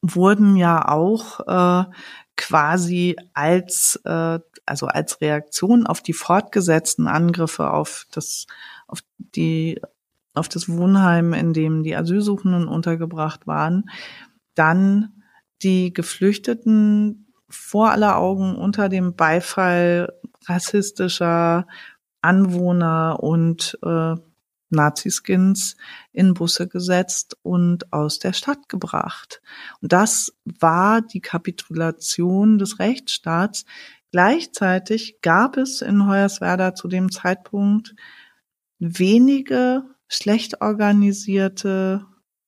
[0.01, 1.89] wurden ja auch äh,
[2.35, 8.47] quasi als äh, also als Reaktion auf die fortgesetzten Angriffe auf das
[8.87, 9.79] auf die
[10.33, 13.89] auf das Wohnheim, in dem die Asylsuchenden untergebracht waren,
[14.55, 15.23] dann
[15.61, 20.13] die Geflüchteten vor aller Augen unter dem Beifall
[20.45, 21.67] rassistischer
[22.21, 24.15] Anwohner und äh,
[24.71, 25.75] Naziskins
[26.13, 29.41] in Busse gesetzt und aus der Stadt gebracht.
[29.81, 33.65] Und das war die Kapitulation des Rechtsstaats.
[34.11, 37.95] Gleichzeitig gab es in Hoyerswerda zu dem Zeitpunkt
[38.79, 42.05] wenige schlecht organisierte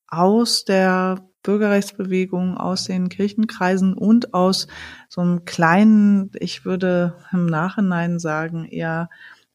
[0.08, 4.68] aus der Bürgerrechtsbewegung, aus den Kirchenkreisen und aus
[5.08, 9.10] so einem kleinen, ich würde im Nachhinein sagen, eher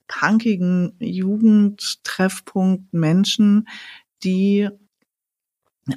[0.07, 3.69] punkigen Jugendtreffpunkt Menschen,
[4.25, 4.71] die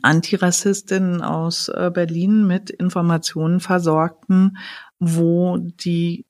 [0.02, 4.58] Antirassistinnen aus äh, Berlin mit Informationen versorgten,
[5.00, 6.26] wo die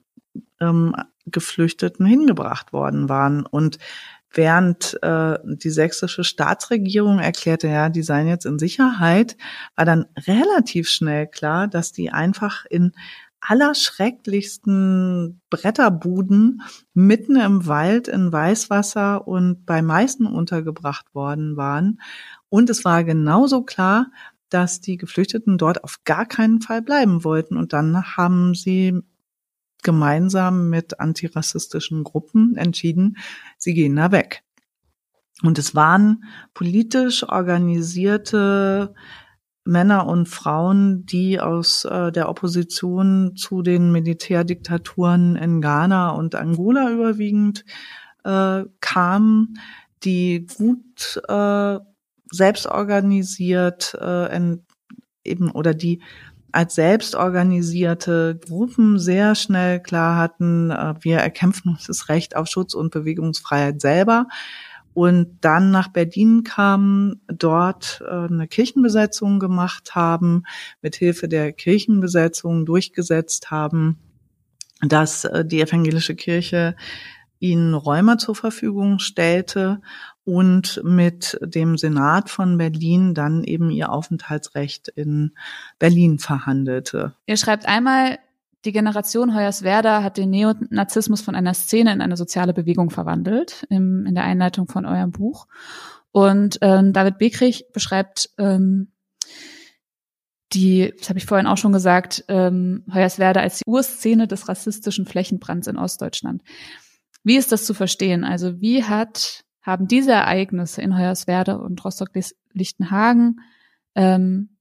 [0.59, 3.45] ähm, Geflüchteten hingebracht worden waren.
[3.45, 3.77] Und
[4.33, 9.37] während äh, die sächsische Staatsregierung erklärte, ja, die seien jetzt in Sicherheit,
[9.75, 12.93] war dann relativ schnell klar, dass die einfach in
[13.41, 16.61] allerschrecklichsten Bretterbuden
[16.93, 21.99] mitten im Wald in Weißwasser und bei Meißen untergebracht worden waren.
[22.49, 24.11] Und es war genauso klar,
[24.49, 27.57] dass die Geflüchteten dort auf gar keinen Fall bleiben wollten.
[27.57, 29.01] Und dann haben sie
[29.83, 33.17] gemeinsam mit antirassistischen Gruppen entschieden,
[33.57, 34.43] sie gehen da weg.
[35.43, 38.93] Und es waren politisch organisierte
[39.63, 46.91] Männer und Frauen, die aus äh, der Opposition zu den Militärdiktaturen in Ghana und Angola
[46.91, 47.63] überwiegend
[48.23, 49.59] äh, kamen,
[50.03, 51.79] die gut äh,
[52.31, 54.57] selbst organisiert äh,
[55.23, 56.01] eben oder die
[56.51, 62.73] als selbstorganisierte Gruppen sehr schnell klar hatten, äh, wir erkämpfen uns das Recht auf Schutz
[62.73, 64.27] und Bewegungsfreiheit selber.
[64.93, 70.43] Und dann nach Berlin kamen, dort äh, eine Kirchenbesetzung gemacht haben,
[70.81, 73.97] mit Hilfe der Kirchenbesetzung durchgesetzt haben,
[74.81, 76.75] dass äh, die evangelische Kirche
[77.39, 79.81] ihnen Räume zur Verfügung stellte
[80.23, 85.31] und mit dem Senat von Berlin dann eben ihr Aufenthaltsrecht in
[85.79, 87.15] Berlin verhandelte.
[87.25, 88.19] Ihr schreibt einmal,
[88.63, 94.05] die Generation Hoyerswerda hat den Neonazismus von einer Szene in eine soziale Bewegung verwandelt, im,
[94.05, 95.47] in der Einleitung von eurem Buch.
[96.11, 98.91] Und ähm, David Bekrich beschreibt ähm,
[100.53, 105.05] die, das habe ich vorhin auch schon gesagt, ähm, Hoyerswerda als die Urszene des rassistischen
[105.05, 106.43] Flächenbrands in Ostdeutschland.
[107.23, 108.23] Wie ist das zu verstehen?
[108.23, 113.41] Also wie hat, haben diese Ereignisse in Hoyerswerda und Rostock-Lichtenhagen
[113.95, 114.57] ähm,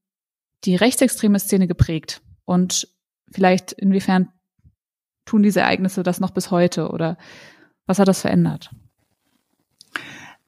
[0.65, 2.23] die rechtsextreme Szene geprägt?
[2.45, 2.89] Und
[3.31, 4.29] vielleicht inwiefern
[5.25, 7.17] tun diese Ereignisse das noch bis heute oder
[7.87, 8.71] was hat das verändert?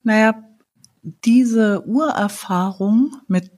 [0.03, 0.43] Naja,
[1.03, 3.51] diese Urerfahrung mit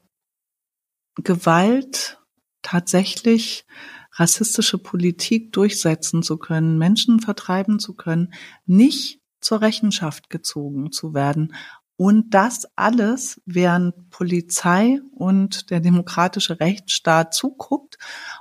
[1.17, 2.19] Gewalt
[2.63, 3.67] tatsächlich
[4.13, 8.33] rassistische Politik durchsetzen zu können, Menschen vertreiben zu können,
[8.65, 11.55] nicht zur Rechenschaft gezogen zu werden.
[11.97, 17.99] Und das alles, während Polizei und der demokratische Rechtsstaat zuguckt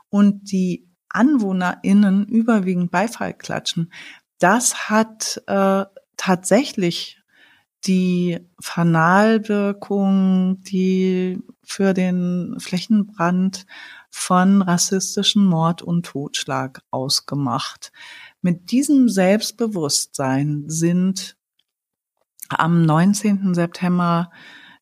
[0.09, 3.91] und die AnwohnerInnen überwiegend Beifall klatschen.
[4.39, 5.85] Das hat äh,
[6.17, 7.23] tatsächlich
[7.85, 13.65] die Fanalwirkung, die für den Flächenbrand
[14.09, 17.91] von rassistischen Mord und Totschlag ausgemacht.
[18.45, 21.37] Mit diesem Selbstbewusstsein sind
[22.49, 23.53] am 19.
[23.53, 24.31] September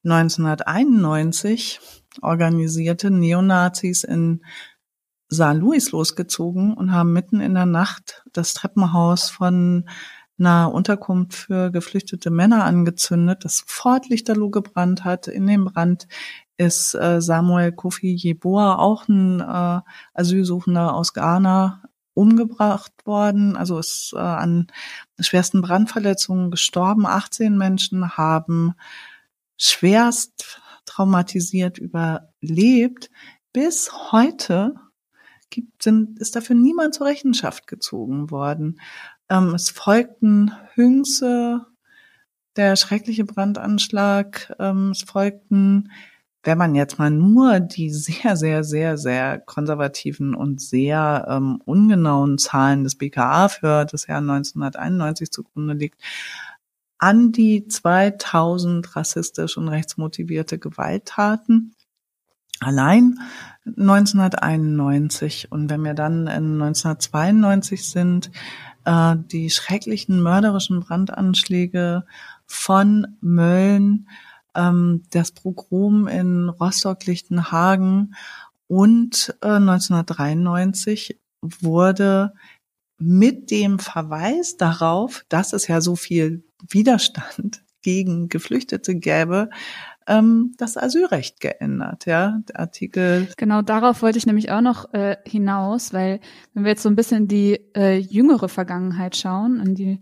[0.03, 1.79] 1991
[2.23, 4.43] organisierte Neonazis in
[5.27, 9.87] Saar Louis losgezogen und haben mitten in der Nacht das Treppenhaus von
[10.39, 15.27] einer Unterkunft für geflüchtete Männer angezündet, das sofort Lichterloh gebrannt hat.
[15.27, 16.07] In dem Brand
[16.57, 19.81] ist äh, Samuel Kofi Jeboa, auch ein äh,
[20.15, 24.67] Asylsuchender aus Ghana, umgebracht worden, also ist äh, an
[25.19, 27.05] schwersten Brandverletzungen gestorben.
[27.05, 28.73] 18 Menschen haben
[29.57, 33.09] schwerst traumatisiert überlebt.
[33.53, 34.75] Bis heute
[35.49, 38.79] gibt, sind, ist dafür niemand zur Rechenschaft gezogen worden.
[39.29, 41.65] Ähm, es folgten Hünze,
[42.55, 45.91] der schreckliche Brandanschlag, ähm, es folgten,
[46.43, 52.37] wenn man jetzt mal nur die sehr, sehr, sehr, sehr konservativen und sehr ähm, ungenauen
[52.37, 56.01] Zahlen des BKA für das Jahr 1991 zugrunde liegt,
[56.97, 61.75] an die 2000 rassistisch und rechtsmotivierte Gewalttaten.
[62.59, 63.19] Allein
[63.65, 68.31] 1991 und wenn wir dann in 1992 sind,
[68.85, 72.05] äh, die schrecklichen mörderischen Brandanschläge
[72.45, 74.07] von Mölln,
[74.55, 78.15] ähm, das Pogrom in Rostock-Lichtenhagen
[78.67, 82.33] und äh, 1993 wurde
[82.97, 89.49] mit dem Verweis darauf, dass es ja so viel Widerstand gegen Geflüchtete gäbe,
[90.07, 93.27] ähm, das Asylrecht geändert, ja, der Artikel.
[93.37, 96.19] Genau, darauf wollte ich nämlich auch noch äh, hinaus, weil
[96.53, 99.99] wenn wir jetzt so ein bisschen die äh, jüngere Vergangenheit schauen, in die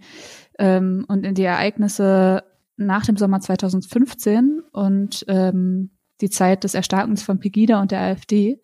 [0.58, 2.44] ähm, und in die Ereignisse
[2.86, 8.62] nach dem Sommer 2015 und ähm, die Zeit des Erstarkens von Pegida und der AfD,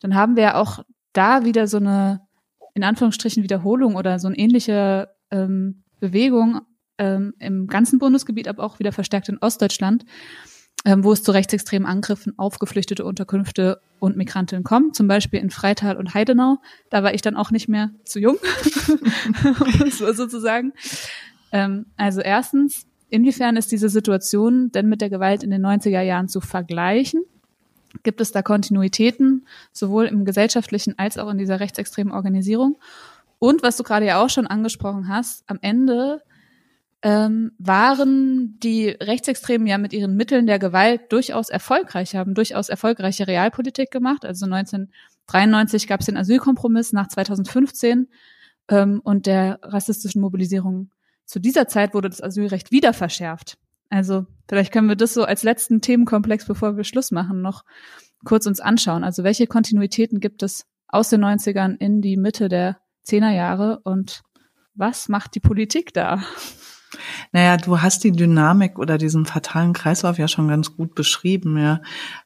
[0.00, 2.20] dann haben wir auch da wieder so eine
[2.74, 6.62] in Anführungsstrichen Wiederholung oder so ein ähnlicher ähm, Bewegung
[6.98, 10.04] ähm, im ganzen Bundesgebiet, aber auch wieder verstärkt in Ostdeutschland,
[10.84, 15.50] ähm, wo es zu rechtsextremen Angriffen auf geflüchtete Unterkünfte und Migrantinnen kommt, zum Beispiel in
[15.50, 16.58] Freital und Heidenau.
[16.90, 18.38] Da war ich dann auch nicht mehr zu jung,
[19.90, 20.72] sozusagen.
[21.52, 26.28] Ähm, also erstens, inwiefern ist diese Situation denn mit der Gewalt in den 90er Jahren
[26.28, 27.22] zu vergleichen?
[28.02, 32.78] Gibt es da Kontinuitäten, sowohl im gesellschaftlichen als auch in dieser rechtsextremen Organisierung?
[33.38, 36.22] Und was du gerade ja auch schon angesprochen hast, am Ende
[37.02, 43.26] ähm, waren die Rechtsextremen ja mit ihren Mitteln der Gewalt durchaus erfolgreich, haben durchaus erfolgreiche
[43.26, 44.24] Realpolitik gemacht.
[44.24, 48.08] Also 1993 gab es den Asylkompromiss nach 2015
[48.68, 50.90] ähm, und der rassistischen Mobilisierung.
[51.32, 53.56] Zu dieser Zeit wurde das Asylrecht wieder verschärft.
[53.88, 57.64] Also vielleicht können wir das so als letzten Themenkomplex, bevor wir Schluss machen, noch
[58.22, 59.02] kurz uns anschauen.
[59.02, 64.20] Also welche Kontinuitäten gibt es aus den 90ern in die Mitte der Zehnerjahre und
[64.74, 66.22] was macht die Politik da?
[67.32, 71.56] Naja, du hast die Dynamik oder diesen fatalen Kreislauf ja schon ganz gut beschrieben.
[71.56, 71.80] Ja.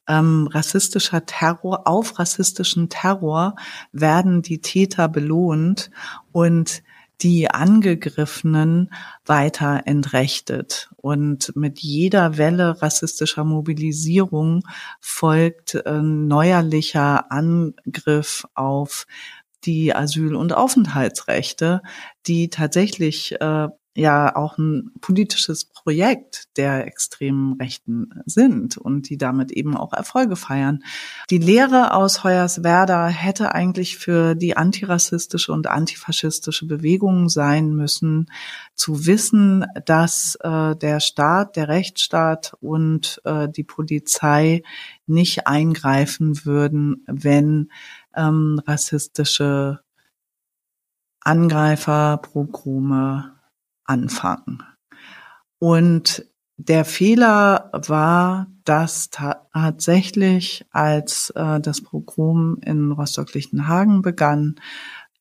[0.08, 3.54] Ähm, rassistischer Terror, auf rassistischen Terror
[3.92, 5.92] werden die Täter belohnt
[6.32, 6.82] und
[7.22, 8.92] die Angegriffenen
[9.24, 10.90] weiter entrechtet.
[10.96, 14.62] Und mit jeder Welle rassistischer Mobilisierung
[15.00, 19.06] folgt ein neuerlicher Angriff auf
[19.64, 21.82] die Asyl- und Aufenthaltsrechte,
[22.26, 29.50] die tatsächlich äh, ja auch ein politisches Projekt der extremen Rechten sind und die damit
[29.50, 30.84] eben auch Erfolge feiern.
[31.30, 38.30] Die Lehre aus Hoyerswerda hätte eigentlich für die antirassistische und antifaschistische Bewegung sein müssen,
[38.74, 44.62] zu wissen, dass äh, der Staat, der Rechtsstaat und äh, die Polizei
[45.06, 47.70] nicht eingreifen würden, wenn
[48.14, 49.80] ähm, rassistische
[51.20, 53.35] Angreifer, Progrome
[53.86, 54.62] anfangen.
[55.58, 56.26] Und
[56.58, 64.56] der Fehler war, dass tatsächlich, als äh, das Pogrom in Rostock-Lichtenhagen begann,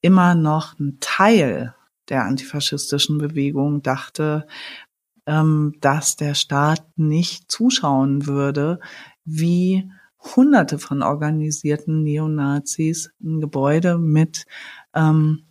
[0.01, 1.75] immer noch ein Teil
[2.09, 4.47] der antifaschistischen Bewegung dachte,
[5.25, 8.79] ähm, dass der Staat nicht zuschauen würde,
[9.25, 9.89] wie
[10.35, 14.45] Hunderte von organisierten Neonazis ein Gebäude mit
[14.93, 15.45] ähm,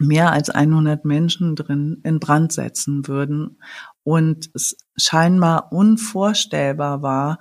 [0.00, 3.60] mehr als 100 Menschen drin in Brand setzen würden
[4.02, 7.38] und es scheinbar unvorstellbar war,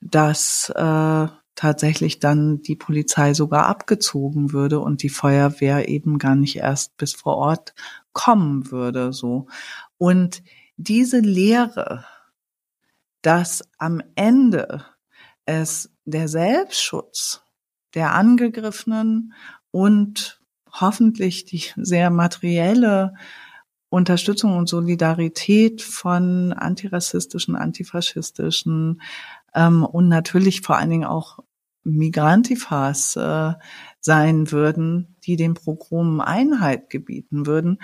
[0.00, 6.56] dass äh, tatsächlich dann die Polizei sogar abgezogen würde und die Feuerwehr eben gar nicht
[6.56, 7.74] erst bis vor Ort
[8.12, 9.46] kommen würde, so.
[9.96, 10.42] Und
[10.76, 12.04] diese Lehre,
[13.22, 14.84] dass am Ende
[15.46, 17.42] es der Selbstschutz
[17.94, 19.32] der Angegriffenen
[19.70, 20.40] und
[20.80, 23.14] hoffentlich die sehr materielle
[23.88, 29.00] Unterstützung und Solidarität von antirassistischen, antifaschistischen
[29.54, 31.38] ähm, und natürlich vor allen Dingen auch
[31.84, 33.52] Migrantifas äh,
[34.00, 37.78] sein würden, die dem Programm Einheit gebieten würden.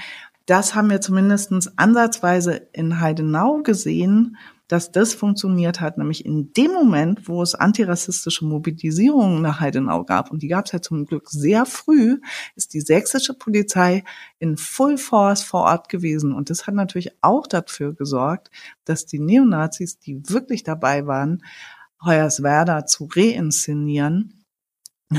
[0.46, 4.36] Das haben wir zumindest ansatzweise in Heidenau gesehen
[4.72, 10.30] dass das funktioniert hat, nämlich in dem Moment, wo es antirassistische Mobilisierungen nach Heidenau gab,
[10.30, 12.22] und die gab es ja zum Glück sehr früh,
[12.56, 14.02] ist die sächsische Polizei
[14.38, 16.32] in Full Force vor Ort gewesen.
[16.32, 18.50] Und das hat natürlich auch dafür gesorgt,
[18.86, 21.44] dass die Neonazis, die wirklich dabei waren,
[22.02, 24.42] Hoyerswerda zu reinszenieren,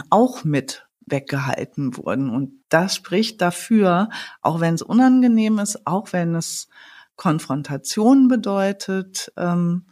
[0.10, 2.32] auch mit weggehalten wurden.
[2.32, 4.10] Und das spricht dafür,
[4.42, 6.70] auch wenn es unangenehm ist, auch wenn es
[7.16, 9.86] Konfrontation bedeutet ähm,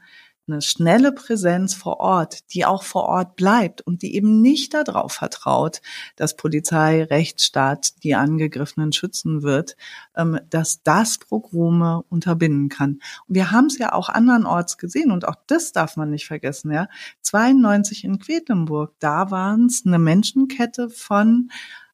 [0.52, 5.14] eine schnelle Präsenz vor Ort, die auch vor Ort bleibt und die eben nicht darauf
[5.14, 5.82] vertraut,
[6.16, 9.76] dass Polizei, Rechtsstaat die Angegriffenen schützen wird,
[10.16, 13.00] ähm, dass das Progrome unterbinden kann.
[13.28, 16.72] Und wir haben es ja auch andernorts gesehen und auch das darf man nicht vergessen.
[16.72, 16.88] Ja,
[17.22, 21.50] 92 in Quedlinburg, da waren es eine Menschenkette von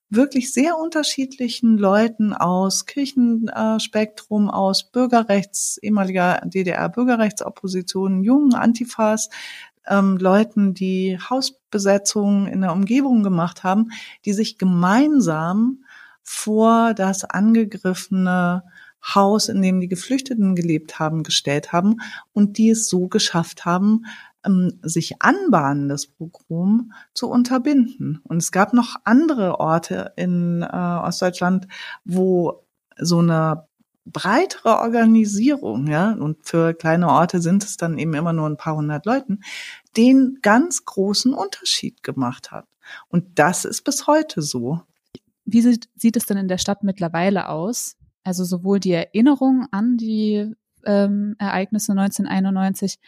[0.10, 9.30] wirklich sehr unterschiedlichen Leuten aus Kirchenspektrum, aus Bürgerrechts, ehemaliger DDR-Bürgerrechtsopposition, jungen Antifas,
[9.88, 13.90] ähm, Leuten, die Hausbesetzungen in der Umgebung gemacht haben,
[14.26, 15.84] die sich gemeinsam
[16.24, 18.64] vor das angegriffene
[19.16, 21.98] Haus, in dem die Geflüchteten gelebt haben, gestellt haben
[22.34, 24.06] und die es so geschafft haben,
[24.48, 28.20] ähm, sich anbahnendes Pogrom zu unterbinden.
[28.24, 31.68] Und es gab noch andere Orte in äh, Ostdeutschland,
[32.06, 32.64] wo
[33.00, 33.68] so eine
[34.06, 38.76] breitere Organisierung, ja, und für kleine Orte sind es dann eben immer nur ein paar
[38.76, 39.42] hundert Leuten,
[39.98, 42.66] den ganz großen Unterschied gemacht hat.
[43.10, 44.82] Und das ist bis heute so.
[45.44, 47.98] Wie sieht, sieht es denn in der Stadt mittlerweile aus?
[48.24, 50.54] Also sowohl die Erinnerung an die
[50.86, 53.00] ähm, Ereignisse 1991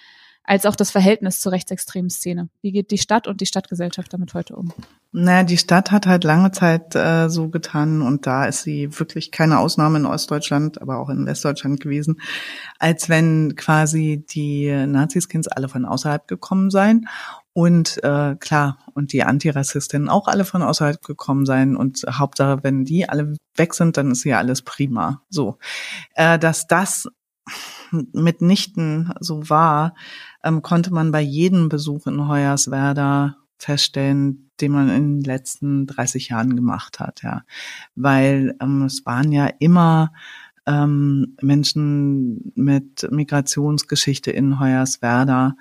[0.44, 2.50] als auch das Verhältnis zur rechtsextremen Szene.
[2.62, 4.74] Wie geht die Stadt und die Stadtgesellschaft damit heute um?
[5.12, 9.32] Naja, die Stadt hat halt lange Zeit äh, so getan und da ist sie wirklich
[9.32, 12.22] keine Ausnahme in Ostdeutschland, aber auch in Westdeutschland gewesen,
[12.78, 17.08] als wenn quasi die Naziskins alle von außerhalb gekommen seien
[17.54, 21.76] und äh, klar, und die Antirassistinnen auch alle von außerhalb gekommen sein.
[21.76, 25.24] Und Hauptsache, wenn die alle weg sind, dann ist ja alles prima.
[25.30, 25.58] So.
[26.14, 27.10] Äh, dass das
[27.92, 29.96] mitnichten so war,
[30.44, 36.30] ähm, konnte man bei jedem Besuch in Hoyerswerda feststellen, den man in den letzten 30
[36.30, 37.44] Jahren gemacht hat, ja.
[37.96, 40.12] Weil ähm, es waren ja immer
[40.66, 45.56] ähm, Menschen mit Migrationsgeschichte in Hoyerswerda,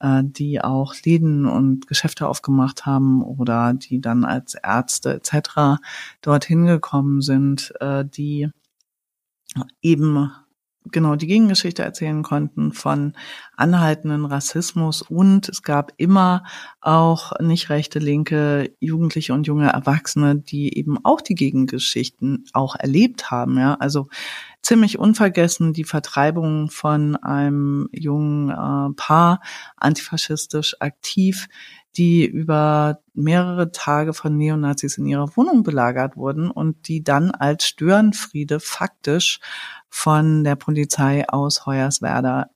[0.00, 5.80] äh, die auch Läden und Geschäfte aufgemacht haben oder die dann als Ärzte etc.
[6.22, 8.48] dorthin gekommen sind, äh, die
[9.82, 10.30] eben
[10.90, 13.14] genau die Gegengeschichte erzählen konnten von
[13.56, 16.44] anhaltenden Rassismus und es gab immer
[16.80, 23.30] auch nicht rechte, linke, Jugendliche und junge Erwachsene, die eben auch die Gegengeschichten auch erlebt
[23.30, 23.58] haben.
[23.58, 24.08] Ja, also
[24.62, 29.40] ziemlich unvergessen die Vertreibung von einem jungen äh, Paar
[29.76, 31.48] antifaschistisch aktiv,
[31.96, 37.66] die über mehrere Tage von Neonazis in ihrer Wohnung belagert wurden und die dann als
[37.66, 39.38] Störenfriede faktisch
[39.96, 42.50] von der Polizei aus Hoyerswerda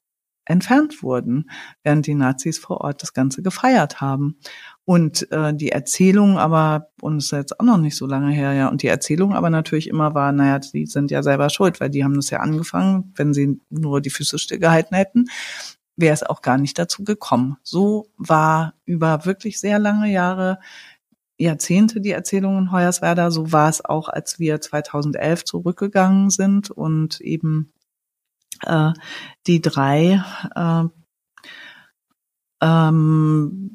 [0.45, 1.49] entfernt wurden,
[1.85, 4.41] während die Nazis vor Ort das Ganze gefeiert haben.
[4.85, 8.55] Und äh, die Erzählung aber, und es ist jetzt auch noch nicht so lange her,
[8.55, 11.91] ja, und die Erzählung aber natürlich immer war, naja, die sind ja selber schuld, weil
[11.91, 15.27] die haben das ja angefangen, wenn sie nur die Füße stillgehalten hätten,
[15.95, 17.57] wäre es auch gar nicht dazu gekommen.
[17.63, 20.59] So war über wirklich sehr lange Jahre
[21.39, 23.31] Jahrzehnte die Erzählung in Hoyerswerda.
[23.31, 27.73] So war es auch, als wir 2011 zurückgegangen sind und eben
[28.65, 28.93] äh,
[29.47, 30.23] die drei
[30.55, 30.85] äh,
[32.61, 33.71] ähm,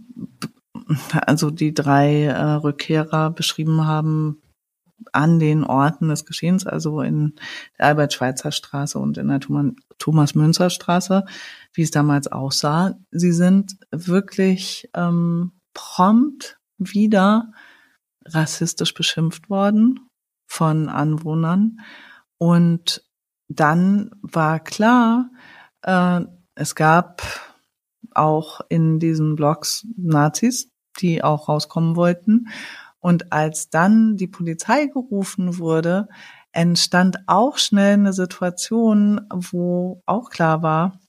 [1.26, 4.41] also die drei äh, Rückkehrer beschrieben haben
[5.11, 7.36] an den Orten des Geschehens, also in
[7.78, 9.41] der Albert-Schweitzer-Straße und in der
[9.97, 11.26] Thomas-Münzer-Straße,
[11.74, 12.97] wie es damals aussah.
[13.11, 16.57] Sie sind wirklich ähm, prompt
[16.91, 17.51] wieder
[18.25, 20.07] rassistisch beschimpft worden
[20.47, 21.79] von Anwohnern.
[22.38, 23.03] Und
[23.47, 25.29] dann war klar,
[25.81, 26.21] äh,
[26.55, 27.21] es gab
[28.13, 30.69] auch in diesen Blogs Nazis,
[30.99, 32.47] die auch rauskommen wollten.
[32.99, 36.07] Und als dann die Polizei gerufen wurde,
[36.51, 40.99] entstand auch schnell eine Situation, wo auch klar war,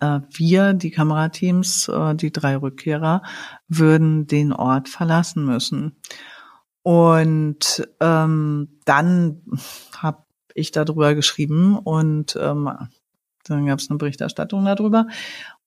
[0.00, 3.22] wir, die Kamerateams, äh, die drei Rückkehrer,
[3.68, 5.96] würden den Ort verlassen müssen.
[6.82, 9.42] Und ähm, dann
[9.96, 10.24] habe
[10.54, 12.70] ich darüber geschrieben und ähm,
[13.44, 15.06] dann gab es eine Berichterstattung darüber.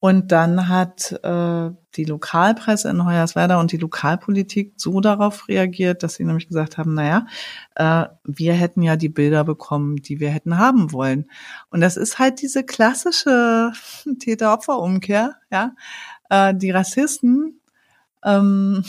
[0.04, 6.16] Und dann hat äh, die Lokalpresse in Hoyerswerda und die Lokalpolitik so darauf reagiert, dass
[6.16, 7.26] sie nämlich gesagt haben, naja,
[7.76, 11.32] äh, wir hätten ja die Bilder bekommen, die wir hätten haben wollen.
[11.70, 13.72] Und das ist halt diese klassische
[14.20, 15.74] Täter-Opfer-Umkehr, ja.
[16.30, 17.62] Äh, die Rassisten
[18.26, 18.84] ähm,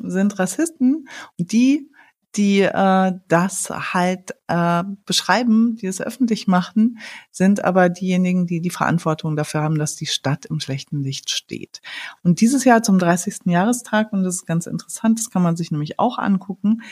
[0.00, 1.08] sind Rassisten
[1.38, 1.90] und die
[2.36, 6.98] die äh, das halt äh, beschreiben, die es öffentlich machen,
[7.30, 11.80] sind aber diejenigen, die die Verantwortung dafür haben, dass die Stadt im schlechten Licht steht.
[12.22, 13.46] Und dieses Jahr zum 30.
[13.46, 16.82] Jahrestag, und das ist ganz interessant, das kann man sich nämlich auch angucken,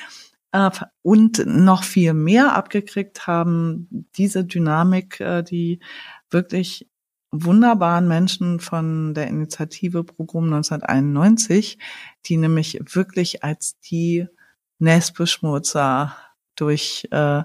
[0.53, 0.70] äh,
[1.03, 5.80] und noch viel mehr abgekriegt haben, diese Dynamik, äh, die
[6.30, 6.89] wirklich
[7.30, 11.78] wunderbaren Menschen von der Initiative Programm 1991,
[12.26, 14.26] die nämlich wirklich als die
[14.79, 16.16] Nestbeschmutzer
[16.55, 17.43] durch äh,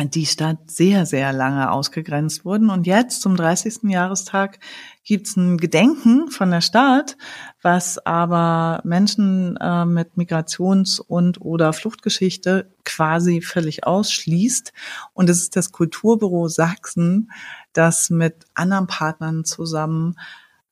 [0.00, 2.70] die Stadt sehr, sehr lange ausgegrenzt wurden.
[2.70, 3.84] Und jetzt zum 30.
[3.84, 4.58] Jahrestag
[5.04, 7.16] gibt's ein Gedenken von der Stadt,
[7.60, 14.72] was aber Menschen äh, mit Migrations- und oder Fluchtgeschichte quasi völlig ausschließt.
[15.12, 17.30] Und es ist das Kulturbüro Sachsen,
[17.72, 20.16] das mit anderen Partnern zusammen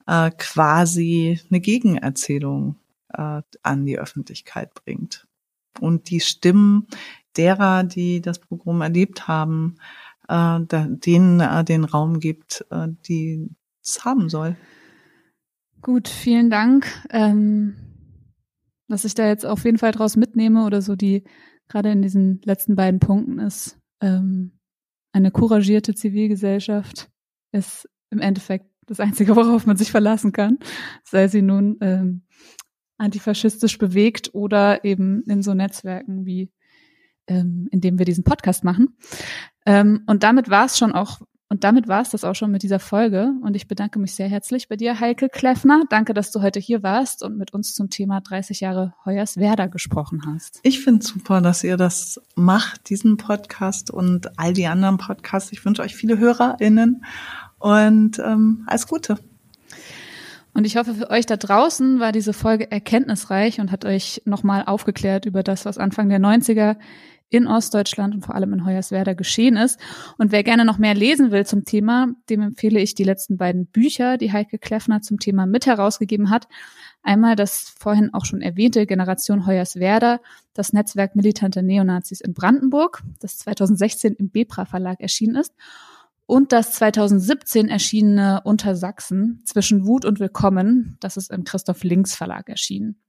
[0.06, 2.76] äh, quasi eine Gegenerzählung
[3.12, 5.26] äh, an die Öffentlichkeit bringt.
[5.80, 6.86] Und die Stimmen
[7.36, 9.76] derer, die das Programm erlebt haben,
[10.28, 13.48] äh, denen äh, den Raum gibt, äh, die
[13.82, 14.56] es haben soll.
[15.82, 16.86] Gut, vielen Dank.
[17.10, 17.76] Ähm,
[18.88, 21.24] was ich da jetzt auf jeden Fall draus mitnehme oder so die
[21.70, 24.58] gerade in diesen letzten beiden Punkten ist, ähm,
[25.12, 27.10] eine couragierte Zivilgesellschaft
[27.52, 30.58] ist im Endeffekt das Einzige, worauf man sich verlassen kann,
[31.04, 32.22] sei sie nun ähm,
[33.00, 36.50] antifaschistisch bewegt oder eben in so Netzwerken wie
[37.26, 38.96] ähm, in dem wir diesen Podcast machen.
[39.64, 41.20] Ähm, und damit war es schon auch
[41.52, 43.32] und damit war es das auch schon mit dieser Folge.
[43.42, 45.82] Und ich bedanke mich sehr herzlich bei dir, Heike Kleffner.
[45.90, 50.22] Danke, dass du heute hier warst und mit uns zum Thema 30 Jahre Hoyerswerda gesprochen
[50.26, 50.60] hast.
[50.62, 55.50] Ich finde super, dass ihr das macht, diesen Podcast und all die anderen Podcasts.
[55.50, 57.04] Ich wünsche euch viele HörerInnen
[57.58, 59.18] und ähm, alles Gute.
[60.52, 64.64] Und ich hoffe, für euch da draußen war diese Folge erkenntnisreich und hat euch nochmal
[64.66, 66.76] aufgeklärt über das, was Anfang der 90er
[67.30, 69.78] in Ostdeutschland und vor allem in Hoyerswerda geschehen ist.
[70.18, 73.66] Und wer gerne noch mehr lesen will zum Thema, dem empfehle ich die letzten beiden
[73.66, 76.48] Bücher, die Heike Kleffner zum Thema mit herausgegeben hat.
[77.02, 80.18] Einmal das vorhin auch schon erwähnte Generation Hoyerswerda,
[80.54, 85.54] das Netzwerk militanter Neonazis in Brandenburg, das 2016 im Bebra Verlag erschienen ist.
[86.30, 92.48] Und das 2017 erschienene Untersachsen zwischen Wut und Willkommen, das ist im Christoph Links Verlag
[92.48, 93.02] erschienen.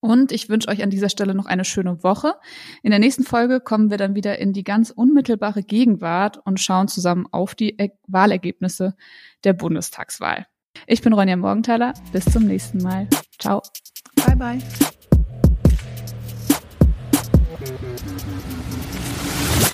[0.00, 2.36] Und ich wünsche euch an dieser Stelle noch eine schöne Woche.
[2.82, 6.88] In der nächsten Folge kommen wir dann wieder in die ganz unmittelbare Gegenwart und schauen
[6.88, 7.76] zusammen auf die
[8.06, 8.96] Wahlergebnisse
[9.44, 10.46] der Bundestagswahl.
[10.86, 11.92] Ich bin Ronja Morgenthaler.
[12.10, 13.06] Bis zum nächsten Mal.
[13.38, 13.60] Ciao.
[14.24, 14.58] Bye bye.